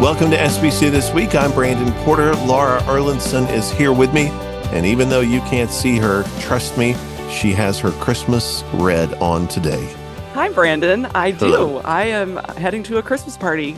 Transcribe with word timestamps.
Welcome 0.00 0.30
to 0.30 0.36
SBC 0.36 0.92
This 0.92 1.12
Week. 1.12 1.34
I'm 1.34 1.50
Brandon 1.50 1.92
Porter. 2.04 2.32
Laura 2.46 2.78
Erlandson 2.82 3.50
is 3.52 3.68
here 3.72 3.92
with 3.92 4.14
me. 4.14 4.28
And 4.70 4.86
even 4.86 5.08
though 5.08 5.22
you 5.22 5.40
can't 5.40 5.72
see 5.72 5.98
her, 5.98 6.22
trust 6.38 6.78
me, 6.78 6.94
she 7.28 7.50
has 7.54 7.80
her 7.80 7.90
Christmas 7.90 8.62
red 8.74 9.12
on 9.14 9.48
today. 9.48 9.92
Hi, 10.34 10.50
Brandon. 10.50 11.06
I 11.16 11.32
do. 11.32 11.46
Hello. 11.46 11.78
I 11.78 12.04
am 12.04 12.36
heading 12.56 12.84
to 12.84 12.98
a 12.98 13.02
Christmas 13.02 13.36
party 13.36 13.76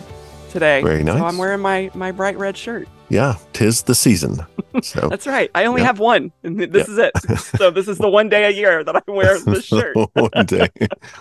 today. 0.50 0.82
Very 0.82 1.02
nice. 1.02 1.20
So 1.20 1.24
I'm 1.24 1.38
wearing 1.38 1.60
my, 1.60 1.90
my 1.94 2.12
bright 2.12 2.36
red 2.36 2.54
shirt. 2.54 2.86
Yeah, 3.08 3.36
tis 3.54 3.82
the 3.84 3.94
season. 3.94 4.44
So 4.82 5.08
That's 5.10 5.26
right. 5.26 5.50
I 5.54 5.64
only 5.64 5.80
Yeah. 5.82 5.88
have 5.88 5.98
one, 5.98 6.32
and 6.42 6.58
this 6.60 6.88
is 6.88 6.98
it. 6.98 7.12
So 7.58 7.70
this 7.70 7.88
is 7.88 7.98
the 7.98 8.08
one 8.08 8.28
day 8.28 8.44
a 8.46 8.50
year 8.50 8.82
that 8.84 8.96
I 8.96 9.02
wear 9.10 9.38
this 9.38 9.64
shirt. 9.64 9.96
one 10.14 10.46
day. 10.46 10.68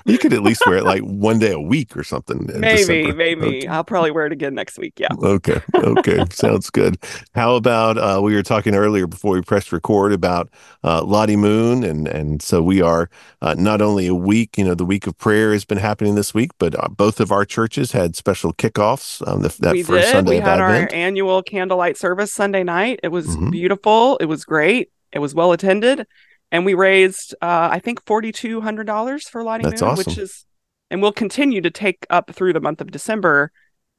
You 0.05 0.17
could 0.17 0.31
at 0.33 0.41
least 0.43 0.61
wear 0.65 0.77
it 0.77 0.83
like 0.83 1.01
one 1.01 1.39
day 1.39 1.51
a 1.51 1.59
week 1.59 1.97
or 1.97 2.03
something. 2.03 2.45
Maybe, 2.59 2.77
December. 3.03 3.15
maybe. 3.15 3.67
I'll 3.67 3.83
probably 3.83 4.11
wear 4.11 4.25
it 4.25 4.31
again 4.31 4.53
next 4.55 4.77
week. 4.77 4.93
Yeah. 4.99 5.09
Okay. 5.21 5.61
Okay. 5.75 6.23
Sounds 6.31 6.69
good. 6.69 6.97
How 7.35 7.55
about 7.55 7.97
uh, 7.97 8.21
we 8.21 8.35
were 8.35 8.43
talking 8.43 8.75
earlier 8.75 9.07
before 9.07 9.33
we 9.33 9.41
pressed 9.41 9.71
record 9.71 10.13
about 10.13 10.49
uh, 10.83 11.03
Lottie 11.03 11.35
Moon, 11.35 11.83
and 11.83 12.07
and 12.07 12.41
so 12.41 12.61
we 12.61 12.81
are 12.81 13.09
uh, 13.41 13.55
not 13.57 13.81
only 13.81 14.07
a 14.07 14.15
week. 14.15 14.57
You 14.57 14.65
know, 14.65 14.75
the 14.75 14.85
week 14.85 15.07
of 15.07 15.17
prayer 15.17 15.51
has 15.53 15.65
been 15.65 15.77
happening 15.79 16.15
this 16.15 16.33
week, 16.33 16.51
but 16.59 16.75
uh, 16.81 16.87
both 16.89 17.19
of 17.19 17.31
our 17.31 17.45
churches 17.45 17.91
had 17.91 18.15
special 18.15 18.53
kickoffs 18.53 19.25
on 19.27 19.41
the, 19.41 19.49
that 19.59 19.73
we 19.73 19.83
first 19.83 20.05
did. 20.07 20.11
Sunday 20.11 20.31
we 20.31 20.39
had 20.39 20.59
our 20.59 20.87
annual 20.93 21.41
candlelight 21.43 21.97
service 21.97 22.31
Sunday 22.31 22.63
night. 22.63 22.99
It 23.03 23.09
was 23.09 23.35
Mhm. 23.39 23.51
beautiful. 23.51 24.17
It 24.17 24.25
was 24.25 24.45
great. 24.45 24.89
It 25.11 25.19
was 25.19 25.33
well 25.33 25.51
attended, 25.51 26.05
and 26.51 26.65
we 26.65 26.73
raised, 26.73 27.33
uh, 27.41 27.69
I 27.71 27.79
think, 27.79 28.05
forty 28.05 28.31
two 28.31 28.61
hundred 28.61 28.85
dollars 28.87 29.27
for 29.27 29.43
Lottie 29.43 29.63
That's 29.63 29.81
Moon, 29.81 29.91
awesome. 29.91 30.05
which 30.05 30.17
is, 30.17 30.45
and 30.91 31.01
we'll 31.01 31.11
continue 31.11 31.61
to 31.61 31.71
take 31.71 32.05
up 32.09 32.31
through 32.33 32.53
the 32.53 32.59
month 32.61 32.81
of 32.81 32.91
December, 32.91 33.51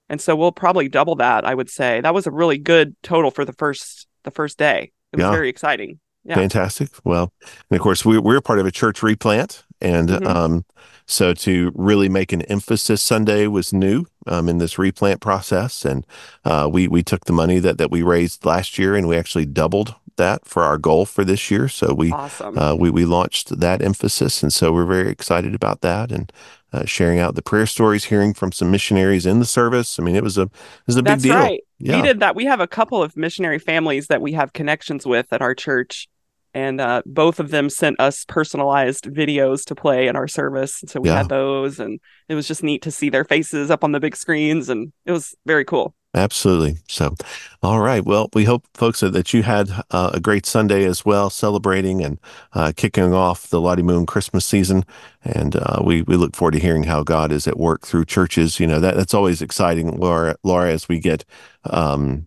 and 0.08 0.20
so 0.20 0.36
we'll 0.36 0.52
probably 0.52 0.88
double 0.88 1.16
that. 1.16 1.44
I 1.44 1.54
would 1.54 1.70
say 1.70 2.00
that 2.00 2.14
was 2.14 2.26
a 2.26 2.30
really 2.30 2.58
good 2.58 2.94
total 3.02 3.30
for 3.30 3.44
the 3.44 3.52
first 3.52 4.06
the 4.24 4.30
first 4.30 4.58
day. 4.58 4.92
It 5.12 5.16
was 5.16 5.24
Yeah. 5.24 5.30
very 5.32 5.48
exciting. 5.48 5.98
Yeah. 6.24 6.34
Fantastic. 6.34 6.90
Well, 7.04 7.32
and 7.70 7.76
of 7.76 7.82
course, 7.82 8.04
we, 8.04 8.18
we're 8.18 8.40
part 8.40 8.58
of 8.58 8.66
a 8.66 8.70
church 8.70 9.02
replant. 9.02 9.64
And 9.80 10.10
Mhm. 10.10 10.26
um, 10.26 10.64
so 11.06 11.32
to 11.34 11.72
really 11.74 12.08
make 12.08 12.32
an 12.32 12.42
emphasis 12.42 13.02
Sunday 13.02 13.46
was 13.46 13.72
new 13.72 14.04
um, 14.26 14.48
in 14.48 14.58
this 14.58 14.78
replant 14.78 15.20
process. 15.20 15.84
And 15.84 16.06
uh, 16.44 16.68
we, 16.70 16.86
we 16.88 17.02
took 17.02 17.24
the 17.24 17.32
money 17.32 17.58
that, 17.60 17.78
that 17.78 17.90
we 17.90 18.02
raised 18.02 18.44
last 18.44 18.78
year 18.78 18.94
and 18.94 19.08
we 19.08 19.16
actually 19.16 19.46
doubled 19.46 19.94
that 20.16 20.44
for 20.44 20.62
our 20.62 20.76
goal 20.76 21.06
for 21.06 21.24
this 21.24 21.50
year. 21.50 21.66
So 21.68 21.94
we, 21.94 22.12
Awesome. 22.12 22.58
uh, 22.58 22.74
we, 22.74 22.90
we 22.90 23.06
launched 23.06 23.58
that 23.58 23.80
emphasis. 23.82 24.42
And 24.42 24.52
so 24.52 24.70
we're 24.72 24.84
very 24.84 25.08
excited 25.08 25.54
about 25.54 25.80
that 25.80 26.12
and 26.12 26.30
uh, 26.72 26.84
sharing 26.84 27.18
out 27.18 27.34
the 27.34 27.42
prayer 27.42 27.66
stories, 27.66 28.04
hearing 28.04 28.34
from 28.34 28.52
some 28.52 28.70
missionaries 28.70 29.24
in 29.24 29.38
the 29.40 29.46
service. 29.46 29.98
I 29.98 30.02
mean, 30.02 30.14
it 30.14 30.22
was 30.22 30.36
a, 30.36 30.42
it 30.42 30.50
was 30.86 30.96
a 30.96 31.02
big 31.02 31.20
deal. 31.22 31.34
right. 31.34 31.60
Yeah. 31.78 31.96
We 31.96 32.02
did 32.02 32.20
that. 32.20 32.36
We 32.36 32.44
have 32.44 32.60
a 32.60 32.66
couple 32.68 33.02
of 33.02 33.16
missionary 33.16 33.58
families 33.58 34.08
that 34.08 34.20
we 34.20 34.32
have 34.34 34.52
connections 34.52 35.06
with 35.06 35.32
at 35.32 35.40
our 35.40 35.54
church. 35.54 36.08
And 36.54 36.80
uh, 36.80 37.02
both 37.06 37.40
of 37.40 37.50
them 37.50 37.70
sent 37.70 38.00
us 38.00 38.24
personalized 38.26 39.04
videos 39.04 39.64
to 39.66 39.74
play 39.74 40.08
in 40.08 40.16
our 40.16 40.28
service. 40.28 40.82
And 40.82 40.90
so 40.90 41.00
we 41.00 41.08
Yeah. 41.08 41.18
had 41.18 41.28
those, 41.28 41.78
and 41.78 42.00
it 42.28 42.34
was 42.34 42.48
just 42.48 42.62
neat 42.62 42.82
to 42.82 42.90
see 42.90 43.10
their 43.10 43.24
faces 43.24 43.70
up 43.70 43.84
on 43.84 43.92
the 43.92 44.00
big 44.00 44.16
screens. 44.16 44.68
And 44.68 44.92
it 45.06 45.12
was 45.12 45.34
very 45.46 45.64
cool. 45.64 45.94
Absolutely. 46.12 46.74
So, 46.88 47.14
all 47.62 47.78
right. 47.78 48.04
Well, 48.04 48.30
we 48.34 48.44
hope, 48.44 48.66
folks, 48.74 48.98
that, 48.98 49.12
that 49.12 49.32
you 49.32 49.44
had 49.44 49.70
uh, 49.92 50.10
a 50.12 50.18
great 50.18 50.44
Sunday 50.44 50.84
as 50.84 51.04
well, 51.04 51.30
celebrating 51.30 52.02
and 52.02 52.18
uh, 52.52 52.72
kicking 52.76 53.14
off 53.14 53.48
the 53.50 53.60
Lottie 53.60 53.84
Moon 53.84 54.06
Christmas 54.06 54.44
season. 54.44 54.84
And 55.22 55.54
uh, 55.54 55.80
we 55.84 56.02
we 56.02 56.16
look 56.16 56.34
forward 56.34 56.54
to 56.54 56.58
hearing 56.58 56.82
how 56.82 57.04
God 57.04 57.30
is 57.30 57.46
at 57.46 57.58
work 57.60 57.86
through 57.86 58.06
churches. 58.06 58.58
You 58.58 58.66
know 58.66 58.80
that 58.80 58.96
that's 58.96 59.14
always 59.14 59.40
exciting, 59.40 59.98
Laura. 59.98 60.34
Laura, 60.42 60.72
as 60.72 60.88
we 60.88 60.98
get, 60.98 61.24
um, 61.64 62.26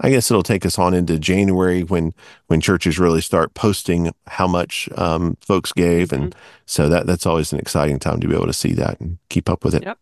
I 0.00 0.10
guess 0.10 0.30
it'll 0.30 0.42
take 0.42 0.64
us 0.64 0.78
on 0.78 0.94
into 0.94 1.18
January 1.18 1.82
when 1.82 2.14
when 2.46 2.60
churches 2.60 2.98
really 2.98 3.20
start 3.20 3.54
posting 3.54 4.12
how 4.26 4.46
much 4.46 4.88
um, 4.96 5.36
folks 5.40 5.72
gave, 5.72 6.12
and 6.12 6.34
so 6.66 6.88
that 6.88 7.06
that's 7.06 7.26
always 7.26 7.52
an 7.52 7.58
exciting 7.58 7.98
time 7.98 8.20
to 8.20 8.28
be 8.28 8.34
able 8.34 8.46
to 8.46 8.52
see 8.52 8.72
that 8.72 8.98
and 9.00 9.18
keep 9.28 9.48
up 9.48 9.64
with 9.64 9.74
it. 9.74 9.82
Yep. 9.84 9.98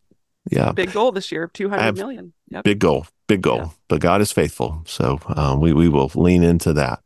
Yeah 0.51 0.73
Big 0.73 0.93
goal 0.93 1.13
this 1.13 1.31
year 1.31 1.51
two 1.53 1.69
hundred 1.69 1.97
million. 1.97 2.33
Yep. 2.51 2.65
big 2.65 2.79
goal, 2.79 3.07
big 3.27 3.43
goal. 3.43 3.59
Yeah. 3.59 3.69
But 3.89 4.01
God 4.01 4.21
is 4.21 4.33
faithful, 4.33 4.83
so 4.87 5.19
um, 5.27 5.61
we 5.61 5.73
we 5.73 5.89
will 5.89 6.11
lean 6.15 6.43
into 6.43 6.73
that. 6.75 7.03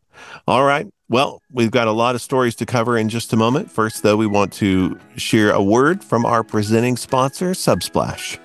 All 0.46 0.64
right. 0.64 0.86
Well, 1.08 1.42
we've 1.50 1.70
got 1.70 1.88
a 1.88 1.92
lot 1.92 2.14
of 2.14 2.22
stories 2.22 2.54
to 2.56 2.66
cover 2.66 2.96
in 2.96 3.08
just 3.08 3.32
a 3.32 3.36
moment. 3.36 3.70
First, 3.70 4.02
though, 4.02 4.16
we 4.16 4.26
want 4.26 4.52
to 4.54 4.98
share 5.16 5.50
a 5.50 5.62
word 5.62 6.02
from 6.02 6.24
our 6.24 6.42
presenting 6.42 6.96
sponsor, 6.96 7.50
Subsplash. 7.50 8.38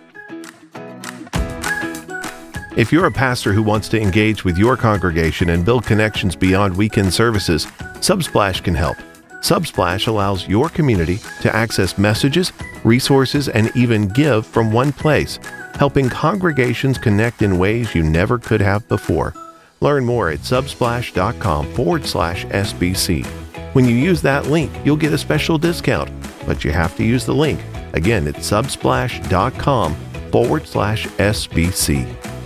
If 2.78 2.92
you're 2.92 3.08
a 3.08 3.12
pastor 3.12 3.54
who 3.54 3.64
wants 3.64 3.90
to 3.90 4.00
engage 4.00 4.46
with 4.46 4.56
your 4.56 4.78
congregation 4.78 5.50
and 5.50 5.66
build 5.66 5.84
connections 5.84 6.36
beyond 6.36 6.78
weekend 6.78 7.12
services, 7.12 7.66
Subsplash 8.06 8.64
can 8.64 8.76
help. 8.76 8.98
Subsplash 9.42 10.08
allows 10.08 10.48
your 10.48 10.70
community 10.70 11.18
to 11.42 11.56
access 11.56 11.98
messages, 11.98 12.54
resources, 12.84 13.50
and 13.50 13.76
even 13.76 14.10
give 14.10 14.46
from 14.46 14.72
one 14.72 14.92
place, 14.92 15.40
helping 15.74 16.08
congregations 16.08 17.00
connect 17.00 17.42
in 17.42 17.58
ways 17.58 17.96
you 17.96 18.04
never 18.04 18.38
could 18.38 18.62
have 18.62 18.88
before. 18.88 19.34
Learn 19.82 20.06
more 20.06 20.30
at 20.30 20.42
subsplash.com 20.42 21.74
forward 21.74 22.06
slash 22.06 22.46
SBC. 22.46 23.26
When 23.74 23.86
you 23.86 23.96
use 23.96 24.22
that 24.22 24.46
link, 24.46 24.72
you'll 24.86 24.98
get 24.98 25.14
a 25.14 25.18
special 25.18 25.58
discount, 25.58 26.12
but 26.46 26.64
you 26.64 26.72
have 26.74 26.96
to 26.98 27.04
use 27.04 27.26
the 27.26 27.34
link. 27.34 27.60
Again, 27.94 28.28
it's 28.28 28.48
subsplash.com 28.48 29.96
forward 30.32 30.68
slash 30.68 31.08
SBC. 31.08 32.37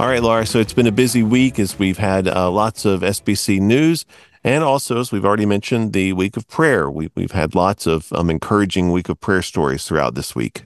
All 0.00 0.08
right, 0.08 0.22
Laura. 0.22 0.46
So 0.46 0.58
it's 0.58 0.72
been 0.72 0.86
a 0.86 0.92
busy 0.92 1.22
week 1.22 1.58
as 1.58 1.78
we've 1.78 1.98
had 1.98 2.26
uh, 2.26 2.50
lots 2.50 2.84
of 2.84 3.02
SBC 3.02 3.60
news. 3.60 4.04
And 4.42 4.64
also, 4.64 4.98
as 4.98 5.12
we've 5.12 5.24
already 5.24 5.46
mentioned, 5.46 5.92
the 5.92 6.12
week 6.14 6.36
of 6.36 6.48
prayer. 6.48 6.90
We, 6.90 7.10
we've 7.14 7.32
had 7.32 7.54
lots 7.54 7.86
of 7.86 8.12
um, 8.12 8.28
encouraging 8.28 8.90
week 8.90 9.08
of 9.08 9.20
prayer 9.20 9.42
stories 9.42 9.86
throughout 9.86 10.14
this 10.14 10.34
week. 10.34 10.64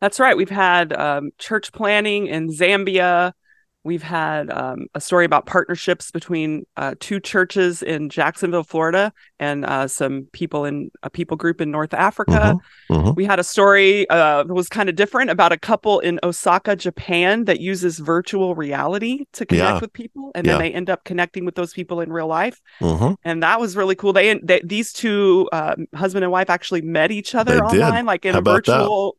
That's 0.00 0.18
right. 0.18 0.36
We've 0.36 0.50
had 0.50 0.92
um, 0.92 1.30
church 1.38 1.72
planning 1.72 2.26
in 2.26 2.48
Zambia. 2.48 3.32
We've 3.82 4.02
had 4.02 4.50
um, 4.50 4.86
a 4.94 5.00
story 5.00 5.24
about 5.24 5.46
partnerships 5.46 6.10
between 6.10 6.66
uh, 6.76 6.96
two 7.00 7.18
churches 7.18 7.82
in 7.82 8.10
Jacksonville, 8.10 8.62
Florida, 8.62 9.10
and 9.38 9.64
uh, 9.64 9.88
some 9.88 10.28
people 10.32 10.66
in 10.66 10.90
a 11.02 11.08
people 11.08 11.38
group 11.38 11.62
in 11.62 11.70
North 11.70 11.94
Africa. 11.94 12.58
mhm. 12.90 13.16
We 13.16 13.24
had 13.24 13.38
a 13.40 13.44
story 13.44 14.06
uh, 14.10 14.42
that 14.42 14.52
was 14.52 14.68
kind 14.68 14.90
of 14.90 14.96
different 14.96 15.30
about 15.30 15.52
a 15.52 15.56
couple 15.58 15.98
in 16.00 16.20
Osaka, 16.22 16.76
Japan, 16.76 17.46
that 17.46 17.60
uses 17.60 17.98
virtual 18.00 18.54
reality 18.54 19.24
to 19.32 19.46
connect 19.46 19.64
Yeah. 19.76 19.80
with 19.80 19.92
people, 19.94 20.30
and 20.34 20.46
Yeah. 20.46 20.52
then 20.54 20.60
they 20.60 20.72
end 20.72 20.90
up 20.90 21.04
connecting 21.04 21.46
with 21.46 21.54
those 21.54 21.72
people 21.72 22.02
in 22.02 22.12
real 22.12 22.26
life, 22.26 22.60
Mhm. 22.82 23.16
and 23.24 23.42
that 23.42 23.60
was 23.60 23.76
really 23.76 23.94
cool. 23.94 24.12
They, 24.12 24.38
they 24.42 24.60
these 24.62 24.92
two 24.92 25.48
uh, 25.52 25.76
husband 25.94 26.22
and 26.24 26.30
wife 26.30 26.50
actually 26.50 26.82
met 26.82 27.10
each 27.10 27.34
other 27.34 27.54
They 27.54 27.60
did. 27.78 27.80
online, 27.82 28.04
like 28.04 28.26
in 28.26 28.34
How 28.34 28.40
a 28.40 28.42
virtual 28.42 29.16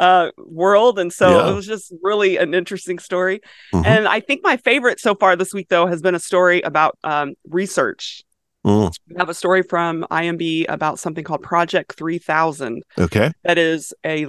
uh 0.00 0.30
world 0.38 0.98
and 0.98 1.12
so 1.12 1.28
Yeah. 1.30 1.50
it 1.50 1.54
was 1.54 1.66
just 1.66 1.92
really 2.02 2.38
an 2.38 2.54
interesting 2.54 2.98
story 2.98 3.40
Mhm. 3.74 3.84
and 3.86 4.08
i 4.08 4.18
think 4.18 4.42
my 4.42 4.56
favorite 4.56 4.98
so 4.98 5.14
far 5.14 5.36
this 5.36 5.52
week 5.52 5.68
though 5.68 5.86
has 5.86 6.00
been 6.00 6.14
a 6.14 6.18
story 6.18 6.60
about 6.62 6.98
um 7.04 7.34
research 7.48 8.22
Mm. 8.66 8.92
we 9.08 9.16
have 9.16 9.28
a 9.30 9.34
story 9.34 9.62
from 9.62 10.04
imb 10.10 10.66
about 10.68 10.98
something 10.98 11.24
called 11.24 11.42
project 11.42 11.96
3000 11.96 12.82
Okay. 12.98 13.30
that 13.44 13.56
is 13.58 13.92
a 14.04 14.26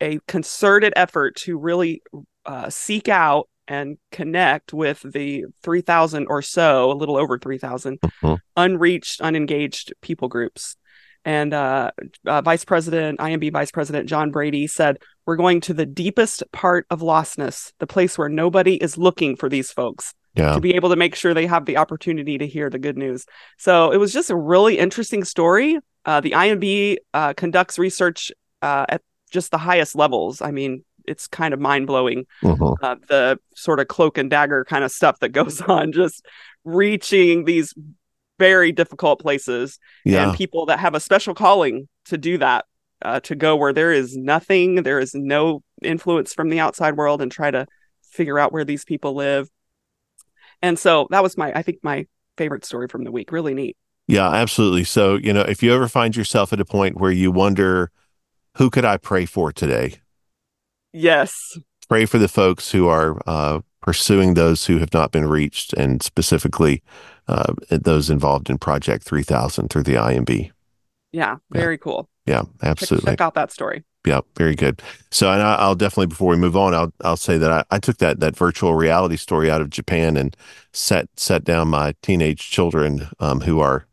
a 0.00 0.18
concerted 0.28 0.92
effort 0.96 1.34
to 1.36 1.58
really 1.58 2.00
uh, 2.46 2.70
seek 2.70 3.08
out 3.08 3.48
and 3.66 3.98
connect 4.12 4.72
with 4.72 5.02
the 5.04 5.44
3000 5.62 6.26
or 6.28 6.40
so 6.42 6.90
a 6.90 6.94
little 6.94 7.16
over 7.16 7.38
3000 7.38 7.98
Mhm. 8.00 8.38
unreached 8.56 9.20
unengaged 9.20 9.92
people 10.00 10.28
groups 10.28 10.76
and 11.24 11.52
uh, 11.54 11.90
uh, 12.26 12.40
vice 12.42 12.64
president 12.64 13.18
imb 13.18 13.52
vice 13.52 13.70
president 13.70 14.08
john 14.08 14.30
brady 14.30 14.66
said 14.66 14.98
we're 15.26 15.36
going 15.36 15.60
to 15.60 15.74
the 15.74 15.86
deepest 15.86 16.42
part 16.52 16.86
of 16.90 17.00
lostness 17.00 17.72
the 17.80 17.86
place 17.86 18.16
where 18.16 18.28
nobody 18.28 18.74
is 18.76 18.96
looking 18.96 19.36
for 19.36 19.48
these 19.48 19.70
folks 19.70 20.14
Yeah. 20.34 20.54
to 20.54 20.60
be 20.60 20.74
able 20.74 20.90
to 20.90 20.96
make 20.96 21.14
sure 21.14 21.34
they 21.34 21.46
have 21.46 21.64
the 21.66 21.76
opportunity 21.76 22.38
to 22.38 22.46
hear 22.46 22.70
the 22.70 22.78
good 22.78 22.96
news. 22.96 23.24
So 23.58 23.90
it 23.90 23.96
was 23.98 24.12
just 24.12 24.30
a 24.30 24.36
really 24.36 24.78
interesting 24.78 25.24
story. 25.24 25.78
Uh, 26.04 26.20
the 26.20 26.30
IMB 26.32 26.96
uh, 27.12 27.32
conducts 27.34 27.78
research 27.78 28.30
uh, 28.62 28.86
at 28.88 29.02
just 29.30 29.50
the 29.50 29.58
highest 29.58 29.96
levels. 29.96 30.40
I 30.40 30.50
mean, 30.52 30.84
it's 31.06 31.26
kind 31.26 31.52
of 31.54 31.60
mind 31.60 31.86
blowing 31.86 32.24
Mhm. 32.42 32.76
uh, 32.82 32.96
the 33.08 33.38
sort 33.56 33.80
of 33.80 33.88
cloak 33.88 34.16
and 34.18 34.30
dagger 34.30 34.64
kind 34.64 34.84
of 34.84 34.90
stuff 34.92 35.18
that 35.20 35.30
goes 35.30 35.60
on, 35.76 35.92
just 35.92 36.24
reaching 36.64 37.44
these 37.44 37.74
very 38.38 38.72
difficult 38.72 39.20
places 39.20 39.78
Yeah. 40.04 40.28
and 40.28 40.36
people 40.36 40.66
that 40.66 40.78
have 40.78 40.94
a 40.94 41.00
special 41.00 41.34
calling 41.34 41.88
to 42.06 42.18
do 42.18 42.38
that. 42.38 42.64
Uh, 43.00 43.20
to 43.20 43.36
go 43.36 43.54
where 43.54 43.72
there 43.72 43.92
is 43.92 44.16
nothing, 44.16 44.82
there 44.82 44.98
is 44.98 45.14
no 45.14 45.62
influence 45.82 46.34
from 46.34 46.48
the 46.48 46.58
outside 46.58 46.96
world, 46.96 47.22
and 47.22 47.30
try 47.30 47.48
to 47.48 47.64
figure 48.02 48.40
out 48.40 48.52
where 48.52 48.64
these 48.64 48.84
people 48.84 49.14
live. 49.14 49.48
And 50.62 50.76
so 50.76 51.06
that 51.10 51.22
was 51.22 51.38
my, 51.38 51.52
I 51.52 51.62
think, 51.62 51.78
my 51.84 52.08
favorite 52.36 52.64
story 52.64 52.88
from 52.88 53.04
the 53.04 53.12
week. 53.12 53.30
Really 53.30 53.54
neat. 53.54 53.76
Yeah, 54.08 54.28
absolutely. 54.28 54.82
So, 54.82 55.14
you 55.14 55.32
know, 55.32 55.42
if 55.42 55.62
you 55.62 55.72
ever 55.72 55.86
find 55.86 56.16
yourself 56.16 56.52
at 56.52 56.58
a 56.58 56.64
point 56.64 56.98
where 56.98 57.12
you 57.12 57.30
wonder, 57.30 57.92
who 58.56 58.68
could 58.68 58.84
I 58.84 58.96
pray 58.96 59.26
for 59.26 59.52
today? 59.52 60.00
Yes. 60.92 61.56
Pray 61.88 62.06
for 62.06 62.18
the 62.18 62.28
folks 62.28 62.70
who 62.70 62.88
are 62.88 63.20
uh, 63.26 63.60
pursuing 63.80 64.34
those 64.34 64.66
who 64.66 64.78
have 64.78 64.92
not 64.92 65.12
been 65.12 65.28
reached, 65.28 65.72
and 65.72 66.02
specifically 66.02 66.82
uh, 67.26 67.54
those 67.70 68.10
involved 68.10 68.50
in 68.50 68.58
Project 68.58 69.04
3000 69.04 69.68
through 69.68 69.82
the 69.84 69.94
IMB. 69.94 70.50
Yeah, 71.12 71.36
very 71.50 71.74
yeah. 71.74 71.78
cool. 71.78 72.08
Yeah, 72.26 72.42
absolutely. 72.62 73.06
Check, 73.06 73.18
check, 73.18 73.20
out 73.22 73.34
that 73.34 73.50
story. 73.50 73.84
Yeah, 74.06 74.20
very 74.36 74.54
good. 74.54 74.82
So, 75.10 75.30
and 75.32 75.42
I, 75.42 75.66
will 75.66 75.74
definitely 75.74 76.06
before 76.06 76.30
we 76.30 76.36
move 76.36 76.56
on, 76.56 76.74
I'll 76.74 76.92
I'll 77.02 77.16
say 77.16 77.38
that 77.38 77.50
I, 77.50 77.64
I 77.70 77.78
took 77.78 77.98
that 77.98 78.20
that 78.20 78.36
virtual 78.36 78.74
reality 78.74 79.16
story 79.16 79.50
out 79.50 79.60
of 79.60 79.70
Japan 79.70 80.16
and 80.16 80.36
set 80.72 81.08
set 81.16 81.44
down 81.44 81.68
my 81.68 81.94
teenage 82.02 82.50
children 82.50 83.08
um, 83.20 83.40
who 83.40 83.60
are 83.60 83.86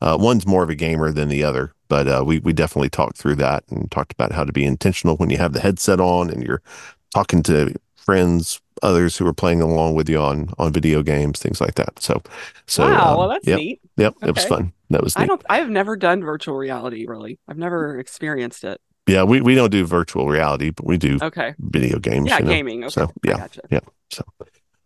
uh, 0.00 0.16
one's 0.18 0.46
more 0.46 0.62
of 0.62 0.70
a 0.70 0.74
gamer 0.74 1.12
than 1.12 1.28
the 1.28 1.44
other, 1.44 1.72
but 1.88 2.08
uh, 2.08 2.22
we 2.26 2.38
we 2.40 2.52
definitely 2.52 2.90
talked 2.90 3.18
through 3.18 3.36
that 3.36 3.64
and 3.70 3.90
talked 3.90 4.12
about 4.12 4.32
how 4.32 4.44
to 4.44 4.52
be 4.52 4.64
intentional 4.64 5.16
when 5.16 5.30
you 5.30 5.36
have 5.36 5.52
the 5.52 5.60
headset 5.60 6.00
on 6.00 6.30
and 6.30 6.42
you're 6.42 6.62
talking 7.12 7.42
to 7.44 7.74
friends, 7.96 8.60
others 8.82 9.16
who 9.16 9.26
are 9.26 9.32
playing 9.32 9.62
along 9.62 9.94
with 9.94 10.08
you 10.08 10.18
on 10.18 10.50
on 10.58 10.72
video 10.72 11.02
games, 11.02 11.38
things 11.38 11.60
like 11.60 11.74
that. 11.74 12.00
So, 12.00 12.22
so 12.66 12.88
wow, 12.88 13.12
um, 13.12 13.18
well 13.18 13.28
that's 13.28 13.46
yep, 13.46 13.58
neat. 13.58 13.80
Yep, 13.96 14.14
okay. 14.16 14.28
it 14.28 14.34
was 14.34 14.44
fun. 14.44 14.72
That 14.90 15.02
was. 15.02 15.16
Neat. 15.16 15.24
I 15.24 15.26
don't. 15.26 15.42
I've 15.48 15.70
never 15.70 15.96
done 15.96 16.22
virtual 16.22 16.56
reality. 16.56 17.06
Really, 17.06 17.38
I've 17.48 17.58
never 17.58 17.98
experienced 17.98 18.64
it. 18.64 18.80
Yeah, 19.06 19.24
we, 19.24 19.40
we 19.40 19.56
don't 19.56 19.70
do 19.70 19.84
virtual 19.84 20.28
reality, 20.28 20.70
but 20.70 20.86
we 20.86 20.96
do 20.96 21.18
okay 21.20 21.54
video 21.58 21.98
games. 21.98 22.28
Yeah, 22.28 22.38
you 22.38 22.44
know? 22.44 22.50
gaming. 22.50 22.84
Okay. 22.84 22.90
So 22.92 23.12
yeah, 23.24 23.38
gotcha. 23.38 23.60
yeah. 23.70 23.80
So, 24.10 24.24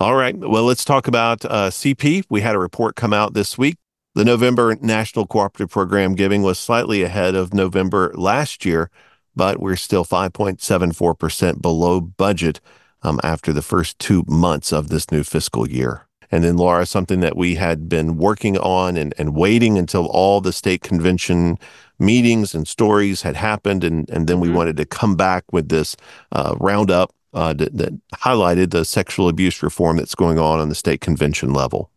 all 0.00 0.14
right. 0.14 0.36
Well, 0.36 0.64
let's 0.64 0.84
talk 0.84 1.06
about 1.06 1.44
uh, 1.44 1.70
CP. 1.70 2.24
We 2.30 2.40
had 2.40 2.54
a 2.54 2.58
report 2.58 2.96
come 2.96 3.12
out 3.12 3.34
this 3.34 3.58
week. 3.58 3.76
The 4.14 4.24
November 4.24 4.74
National 4.80 5.26
Cooperative 5.26 5.70
Program 5.70 6.14
giving 6.14 6.42
was 6.42 6.58
slightly 6.58 7.02
ahead 7.02 7.34
of 7.34 7.52
November 7.52 8.12
last 8.14 8.64
year, 8.64 8.90
but 9.36 9.60
we're 9.60 9.76
still 9.76 10.04
5.74% 10.04 11.62
below 11.62 12.00
budget 12.00 12.60
um, 13.02 13.20
after 13.22 13.52
the 13.52 13.62
first 13.62 13.98
two 13.98 14.24
months 14.26 14.72
of 14.72 14.88
this 14.88 15.10
new 15.12 15.22
fiscal 15.22 15.68
year. 15.68 16.06
And 16.32 16.42
then, 16.42 16.56
Laura, 16.56 16.86
something 16.86 17.20
that 17.20 17.36
we 17.36 17.54
had 17.54 17.88
been 17.88 18.16
working 18.16 18.58
on 18.58 18.96
and, 18.96 19.14
and 19.16 19.36
waiting 19.36 19.78
until 19.78 20.06
all 20.06 20.40
the 20.40 20.52
state 20.52 20.82
convention 20.82 21.58
meetings 21.98 22.54
and 22.54 22.66
stories 22.66 23.22
had 23.22 23.36
happened. 23.36 23.84
And, 23.84 24.10
and 24.10 24.26
then 24.26 24.40
we 24.40 24.48
mm-hmm. 24.48 24.56
wanted 24.56 24.76
to 24.78 24.86
come 24.86 25.14
back 25.14 25.44
with 25.52 25.68
this 25.68 25.96
uh, 26.32 26.56
roundup 26.58 27.14
uh, 27.32 27.52
that, 27.52 27.76
that, 27.76 27.92
highlighted 28.14 28.70
the 28.70 28.84
sexual 28.84 29.28
abuse 29.28 29.62
reform 29.62 29.98
that's 29.98 30.14
going 30.14 30.38
on 30.38 30.58
on 30.58 30.68
the 30.68 30.74
state 30.74 31.00
convention 31.00 31.52
level. 31.52 31.90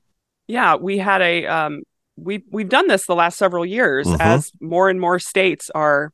Yeah, 0.47 0.75
we 0.75 0.97
had 0.97 1.21
a, 1.21 1.47
um, 1.47 1.83
we, 2.17 2.43
we've 2.51 2.69
done 2.69 2.87
this 2.87 3.05
the 3.05 3.15
last 3.15 3.37
several 3.37 3.65
years 3.65 4.05
mm-hmm. 4.05 4.21
as 4.21 4.51
more 4.59 4.89
and 4.89 4.99
more 4.99 5.17
states 5.17 5.71
are 5.73 6.11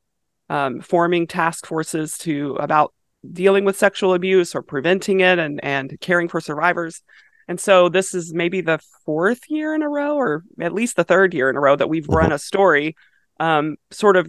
um, 0.50 0.82
forming 0.82 1.28
task 1.28 1.66
forces 1.66 2.18
to 2.20 2.56
about 2.56 2.94
dealing 3.32 3.66
with 3.66 3.78
sexual 3.78 4.14
abuse 4.14 4.54
or 4.54 4.62
preventing 4.62 5.22
it 5.22 5.40
and 5.40 5.64
and 5.64 5.98
caring 6.00 6.28
for 6.28 6.40
survivors. 6.40 7.02
And 7.48 7.60
so 7.60 7.90
this 7.90 8.14
is 8.14 8.34
maybe 8.34 8.62
the 8.62 8.80
fourth 9.06 9.42
year 9.50 9.76
in 9.76 9.84
a 9.84 9.90
row, 9.90 10.16
or 10.16 10.44
at 10.60 10.74
least 10.74 10.96
the 10.96 11.04
third 11.04 11.34
year 11.34 11.50
in 11.50 11.56
a 11.56 11.60
row 11.60 11.76
that 11.76 11.90
we've 11.90 12.08
run 12.08 12.32
a 12.32 12.40
story, 12.40 12.96
um, 13.40 13.76
sort 13.92 14.18
of 14.18 14.28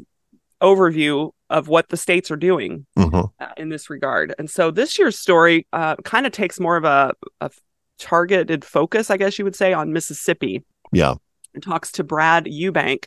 overview 0.60 1.30
of 1.48 1.68
what 1.68 1.88
the 1.88 1.96
states 1.96 2.30
are 2.30 2.36
doing 2.36 2.86
mm-hmm. 2.98 3.22
uh, 3.42 3.52
in 3.56 3.68
this 3.68 3.88
regard. 3.88 4.34
And 4.38 4.50
so 4.50 4.70
this 4.70 4.98
year's 4.98 5.18
story 5.18 5.66
uh, 5.72 5.96
kind 5.96 6.26
of 6.26 6.32
takes 6.32 6.60
more 6.60 6.76
of 6.76 6.84
a, 6.84 7.14
a 7.40 7.50
targeted 7.98 8.64
focus, 8.64 9.10
I 9.10 9.16
guess 9.16 9.38
you 9.38 9.44
would 9.44 9.56
say, 9.56 9.72
on 9.72 9.92
Mississippi. 9.92 10.64
Yeah. 10.92 11.14
And 11.54 11.62
talks 11.62 11.92
to 11.92 12.04
Brad 12.04 12.44
Eubank, 12.44 13.06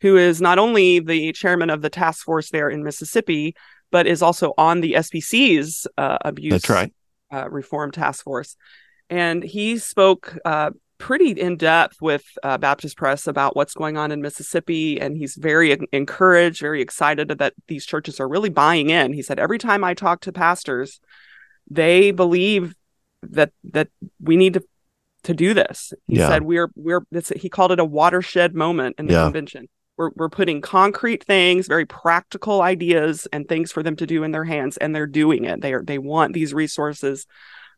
who 0.00 0.16
is 0.16 0.40
not 0.40 0.58
only 0.58 0.98
the 0.98 1.32
chairman 1.32 1.70
of 1.70 1.82
the 1.82 1.90
task 1.90 2.24
force 2.24 2.50
there 2.50 2.68
in 2.68 2.84
Mississippi, 2.84 3.54
but 3.90 4.06
is 4.06 4.22
also 4.22 4.54
on 4.58 4.80
the 4.80 4.94
SBC's 4.94 5.86
uh, 5.96 6.18
abuse 6.22 6.68
right. 6.68 6.92
uh, 7.32 7.48
reform 7.48 7.90
task 7.90 8.24
force. 8.24 8.56
And 9.08 9.42
he 9.42 9.78
spoke 9.78 10.36
uh, 10.44 10.70
pretty 10.98 11.30
in 11.30 11.56
depth 11.56 12.00
with 12.00 12.24
uh, 12.42 12.58
Baptist 12.58 12.96
Press 12.96 13.26
about 13.26 13.54
what's 13.54 13.74
going 13.74 13.96
on 13.96 14.10
in 14.10 14.22
Mississippi. 14.22 15.00
And 15.00 15.16
he's 15.16 15.36
very 15.36 15.76
encouraged, 15.92 16.60
very 16.60 16.80
excited 16.80 17.28
that 17.28 17.54
these 17.68 17.86
churches 17.86 18.20
are 18.20 18.28
really 18.28 18.50
buying 18.50 18.90
in. 18.90 19.12
He 19.12 19.22
said, 19.22 19.38
Every 19.38 19.58
time 19.58 19.84
I 19.84 19.94
talk 19.94 20.20
to 20.22 20.32
pastors, 20.32 21.00
they 21.70 22.10
believe 22.10 22.74
that 23.22 23.52
that 23.64 23.88
we 24.20 24.36
need 24.36 24.54
to 24.54 24.64
to 25.24 25.34
do 25.34 25.54
this. 25.54 25.92
He 26.06 26.16
yeah. 26.16 26.28
said 26.28 26.42
we're 26.42 26.70
we're 26.74 27.06
he 27.36 27.48
called 27.48 27.72
it 27.72 27.80
a 27.80 27.84
watershed 27.84 28.54
moment 28.54 28.96
in 28.98 29.06
the 29.06 29.14
yeah. 29.14 29.24
convention. 29.24 29.68
We're, 29.96 30.10
we're 30.16 30.28
putting 30.28 30.60
concrete 30.60 31.24
things, 31.24 31.66
very 31.68 31.86
practical 31.86 32.62
ideas 32.62 33.28
and 33.32 33.48
things 33.48 33.70
for 33.70 33.82
them 33.82 33.96
to 33.96 34.06
do 34.06 34.24
in 34.24 34.32
their 34.32 34.44
hands, 34.44 34.76
and 34.76 34.94
they're 34.94 35.06
doing 35.06 35.44
it. 35.44 35.60
They 35.60 35.72
are 35.72 35.82
they 35.82 35.98
want 35.98 36.34
these 36.34 36.52
resources. 36.52 37.26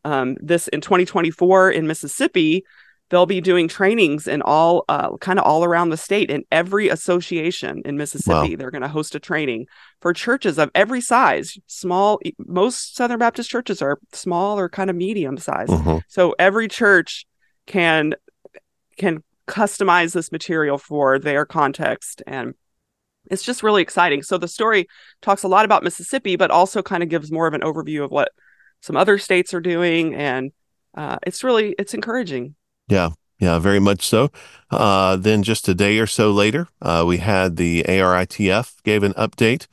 Um, 0.04 0.36
this 0.40 0.68
in 0.68 0.80
2024 0.80 1.70
in 1.72 1.86
Mississippi, 1.86 2.64
they'll 3.10 3.26
be 3.26 3.40
doing 3.40 3.68
trainings 3.68 4.26
in 4.26 4.42
all 4.42 4.84
uh, 4.88 5.16
kind 5.18 5.38
of 5.38 5.44
all 5.44 5.64
around 5.64 5.90
the 5.90 5.96
state 5.96 6.30
in 6.30 6.44
every 6.50 6.88
association 6.88 7.82
in 7.84 7.96
Mississippi. 7.96 8.50
Wow. 8.50 8.56
They're 8.56 8.70
going 8.70 8.82
to 8.82 8.88
host 8.88 9.14
a 9.14 9.20
training 9.20 9.66
for 10.00 10.12
churches 10.12 10.58
of 10.58 10.70
every 10.74 11.00
size. 11.00 11.58
Small, 11.66 12.20
most 12.38 12.96
Southern 12.96 13.18
Baptist 13.18 13.50
churches 13.50 13.82
are 13.82 13.98
small 14.12 14.58
or 14.58 14.68
kind 14.68 14.90
of 14.90 14.96
medium 14.96 15.38
size. 15.38 15.68
Mm-hmm. 15.68 15.98
So 16.08 16.34
every 16.38 16.68
church 16.68 17.26
can 17.66 18.14
can 18.96 19.22
customize 19.46 20.12
this 20.12 20.32
material 20.32 20.78
for 20.78 21.18
their 21.18 21.44
context 21.44 22.22
and 22.26 22.54
it's 23.28 23.42
just 23.42 23.62
really 23.62 23.82
exciting. 23.82 24.22
So 24.22 24.38
the 24.38 24.48
story 24.48 24.86
talks 25.20 25.42
a 25.42 25.48
lot 25.48 25.64
about 25.64 25.82
mississippi 25.82 26.36
but 26.36 26.50
also 26.50 26.82
kind 26.82 27.02
of 27.02 27.08
gives 27.08 27.32
more 27.32 27.46
of 27.46 27.54
an 27.54 27.62
overview 27.62 28.04
of 28.04 28.10
what 28.10 28.32
some 28.80 28.96
other 28.96 29.18
states 29.18 29.54
are 29.54 29.60
doing 29.60 30.14
and 30.14 30.52
uh, 30.96 31.18
it's 31.26 31.44
really 31.44 31.74
it's 31.78 31.94
encouraging. 31.94 32.54
Yeah 32.88 33.10
yeah 33.38 33.58
very 33.58 33.80
much 33.80 34.06
so. 34.06 34.30
Uh, 34.70 35.16
then 35.16 35.42
just 35.42 35.68
a 35.68 35.74
day 35.74 35.98
or 35.98 36.06
so 36.06 36.30
later 36.30 36.68
uh, 36.82 37.04
we 37.06 37.18
had 37.18 37.56
the 37.56 37.84
aritf 37.84 38.82
gave 38.82 39.02
an 39.02 39.12
update 39.14 39.66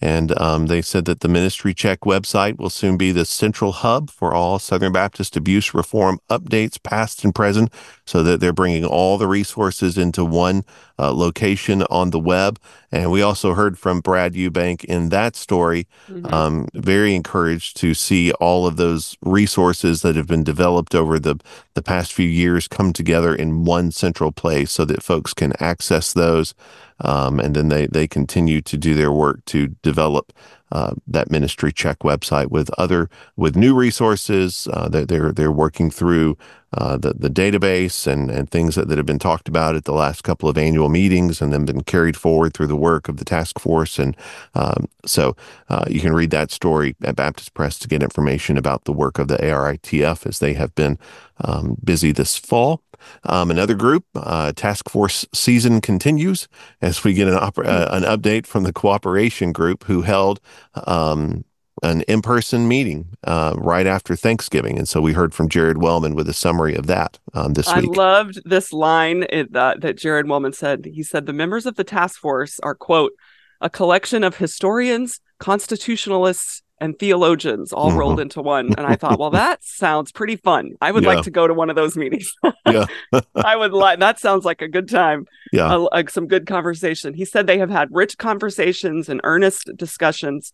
and 0.00 0.38
um, 0.40 0.66
they 0.66 0.80
said 0.80 1.04
that 1.04 1.20
the 1.20 1.28
Ministry 1.28 1.74
Check 1.74 2.00
website 2.00 2.58
will 2.58 2.70
soon 2.70 2.96
be 2.96 3.12
the 3.12 3.24
central 3.24 3.72
hub 3.72 4.10
for 4.10 4.32
all 4.32 4.58
Southern 4.58 4.92
Baptist 4.92 5.36
abuse 5.36 5.74
reform 5.74 6.20
updates, 6.30 6.82
past 6.82 7.22
and 7.24 7.34
present, 7.34 7.72
so 8.06 8.22
that 8.22 8.40
they're 8.40 8.52
bringing 8.52 8.84
all 8.84 9.18
the 9.18 9.26
resources 9.26 9.98
into 9.98 10.24
one 10.24 10.64
uh, 10.98 11.12
location 11.12 11.82
on 11.90 12.10
the 12.10 12.18
web. 12.18 12.58
And 12.90 13.10
we 13.10 13.22
also 13.22 13.54
heard 13.54 13.78
from 13.78 14.00
Brad 14.00 14.34
Eubank 14.34 14.84
in 14.84 15.10
that 15.10 15.36
story. 15.36 15.86
Mm-hmm. 16.08 16.32
Um, 16.32 16.68
very 16.74 17.14
encouraged 17.14 17.76
to 17.78 17.94
see 17.94 18.32
all 18.32 18.66
of 18.66 18.76
those 18.76 19.16
resources 19.22 20.02
that 20.02 20.16
have 20.16 20.26
been 20.26 20.44
developed 20.44 20.94
over 20.94 21.18
the, 21.18 21.36
the 21.80 21.90
past 21.90 22.12
few 22.12 22.28
years 22.28 22.68
come 22.68 22.92
together 22.92 23.34
in 23.34 23.64
one 23.64 23.90
central 23.90 24.30
place 24.32 24.70
so 24.70 24.84
that 24.84 25.02
folks 25.02 25.32
can 25.32 25.54
access 25.60 26.12
those. 26.12 26.54
Um, 27.00 27.40
and 27.40 27.56
then 27.56 27.68
they, 27.68 27.86
they 27.86 28.06
continue 28.06 28.60
to 28.60 28.76
do 28.76 28.94
their 28.94 29.10
work 29.10 29.42
to 29.46 29.68
develop 29.82 30.30
uh, 30.72 30.94
that 31.06 31.30
ministry 31.30 31.72
check 31.72 32.00
website 32.00 32.50
with 32.50 32.70
other 32.78 33.08
with 33.36 33.56
new 33.56 33.74
resources 33.74 34.68
uh, 34.72 34.88
that 34.88 35.08
they're 35.08 35.32
they're 35.32 35.52
working 35.52 35.90
through 35.90 36.36
uh, 36.72 36.96
the 36.96 37.14
the 37.14 37.30
database 37.30 38.06
and 38.06 38.30
and 38.30 38.50
things 38.50 38.74
that, 38.76 38.88
that 38.88 38.96
have 38.96 39.06
been 39.06 39.18
talked 39.18 39.48
about 39.48 39.74
at 39.74 39.84
the 39.84 39.92
last 39.92 40.22
couple 40.22 40.48
of 40.48 40.56
annual 40.56 40.88
meetings 40.88 41.40
and 41.40 41.52
then 41.52 41.64
been 41.64 41.82
carried 41.82 42.16
forward 42.16 42.54
through 42.54 42.68
the 42.68 42.76
work 42.76 43.08
of 43.08 43.16
the 43.16 43.24
task 43.24 43.58
force 43.58 43.98
and 43.98 44.16
um, 44.54 44.86
so 45.04 45.36
uh, 45.68 45.84
you 45.88 46.00
can 46.00 46.12
read 46.12 46.30
that 46.30 46.50
story 46.50 46.94
at 47.02 47.16
Baptist 47.16 47.54
Press 47.54 47.78
to 47.78 47.88
get 47.88 48.02
information 48.02 48.56
about 48.56 48.84
the 48.84 48.92
work 48.92 49.18
of 49.18 49.28
the 49.28 49.38
ARITF 49.38 50.26
as 50.26 50.38
they 50.38 50.54
have 50.54 50.74
been 50.74 50.98
um, 51.42 51.76
busy 51.82 52.12
this 52.12 52.36
fall. 52.36 52.82
Um, 53.24 53.50
another 53.50 53.74
group, 53.74 54.04
uh, 54.14 54.52
task 54.52 54.88
force 54.88 55.26
season 55.32 55.80
continues 55.80 56.48
as 56.80 57.04
we 57.04 57.14
get 57.14 57.28
an, 57.28 57.34
op- 57.34 57.58
uh, 57.58 57.88
an 57.90 58.02
update 58.02 58.46
from 58.46 58.64
the 58.64 58.72
cooperation 58.72 59.52
group 59.52 59.84
who 59.84 60.02
held 60.02 60.40
um, 60.86 61.44
an 61.82 62.02
in-person 62.02 62.68
meeting 62.68 63.08
uh, 63.24 63.54
right 63.56 63.86
after 63.86 64.14
Thanksgiving, 64.14 64.78
and 64.78 64.88
so 64.88 65.00
we 65.00 65.12
heard 65.12 65.32
from 65.32 65.48
Jared 65.48 65.78
Wellman 65.78 66.14
with 66.14 66.28
a 66.28 66.34
summary 66.34 66.74
of 66.74 66.86
that 66.86 67.18
um, 67.32 67.54
this 67.54 67.68
I 67.68 67.80
week. 67.80 67.90
I 67.94 67.96
loved 67.96 68.40
this 68.44 68.72
line 68.72 69.24
it, 69.30 69.54
uh, 69.54 69.76
that 69.78 69.96
Jared 69.96 70.28
Wellman 70.28 70.52
said. 70.52 70.84
He 70.84 71.02
said 71.02 71.26
the 71.26 71.32
members 71.32 71.66
of 71.66 71.76
the 71.76 71.84
task 71.84 72.20
force 72.20 72.60
are 72.60 72.74
quote 72.74 73.12
a 73.60 73.70
collection 73.70 74.24
of 74.24 74.36
historians, 74.36 75.20
constitutionalists, 75.38 76.62
and 76.80 76.98
theologians 76.98 77.72
all 77.72 77.90
mm-hmm. 77.90 77.98
rolled 77.98 78.20
into 78.20 78.40
one. 78.40 78.74
And 78.76 78.86
I 78.86 78.96
thought, 78.96 79.18
well, 79.18 79.30
that 79.30 79.62
sounds 79.64 80.12
pretty 80.12 80.36
fun. 80.36 80.72
I 80.80 80.90
would 80.90 81.04
yeah. 81.04 81.10
like 81.10 81.24
to 81.24 81.30
go 81.30 81.46
to 81.46 81.54
one 81.54 81.68
of 81.68 81.76
those 81.76 81.96
meetings. 81.96 82.32
yeah. 82.66 82.86
I 83.34 83.56
would 83.56 83.72
like 83.72 84.00
that 84.00 84.18
sounds 84.18 84.44
like 84.44 84.62
a 84.62 84.68
good 84.68 84.88
time. 84.88 85.26
Yeah. 85.52 85.74
Uh, 85.74 85.88
like 85.92 86.10
some 86.10 86.26
good 86.26 86.46
conversation. 86.46 87.14
He 87.14 87.24
said 87.24 87.46
they 87.46 87.58
have 87.58 87.70
had 87.70 87.88
rich 87.90 88.16
conversations 88.18 89.08
and 89.08 89.20
earnest 89.24 89.70
discussions 89.76 90.52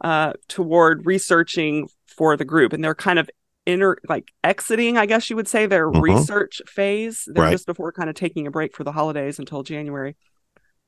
uh, 0.00 0.32
toward 0.48 1.06
researching 1.06 1.88
for 2.06 2.36
the 2.36 2.44
group, 2.44 2.72
and 2.72 2.82
they're 2.82 2.94
kind 2.94 3.18
of 3.18 3.30
inner 3.66 3.98
like 4.08 4.32
exiting, 4.42 4.96
I 4.98 5.06
guess 5.06 5.30
you 5.30 5.36
would 5.36 5.48
say, 5.48 5.66
their 5.66 5.88
mm-hmm. 5.88 6.00
research 6.00 6.62
phase. 6.66 7.24
They're 7.26 7.44
right. 7.44 7.52
just 7.52 7.66
before 7.66 7.92
kind 7.92 8.08
of 8.08 8.16
taking 8.16 8.46
a 8.46 8.50
break 8.50 8.74
for 8.74 8.82
the 8.82 8.92
holidays 8.92 9.38
until 9.38 9.62
January. 9.62 10.16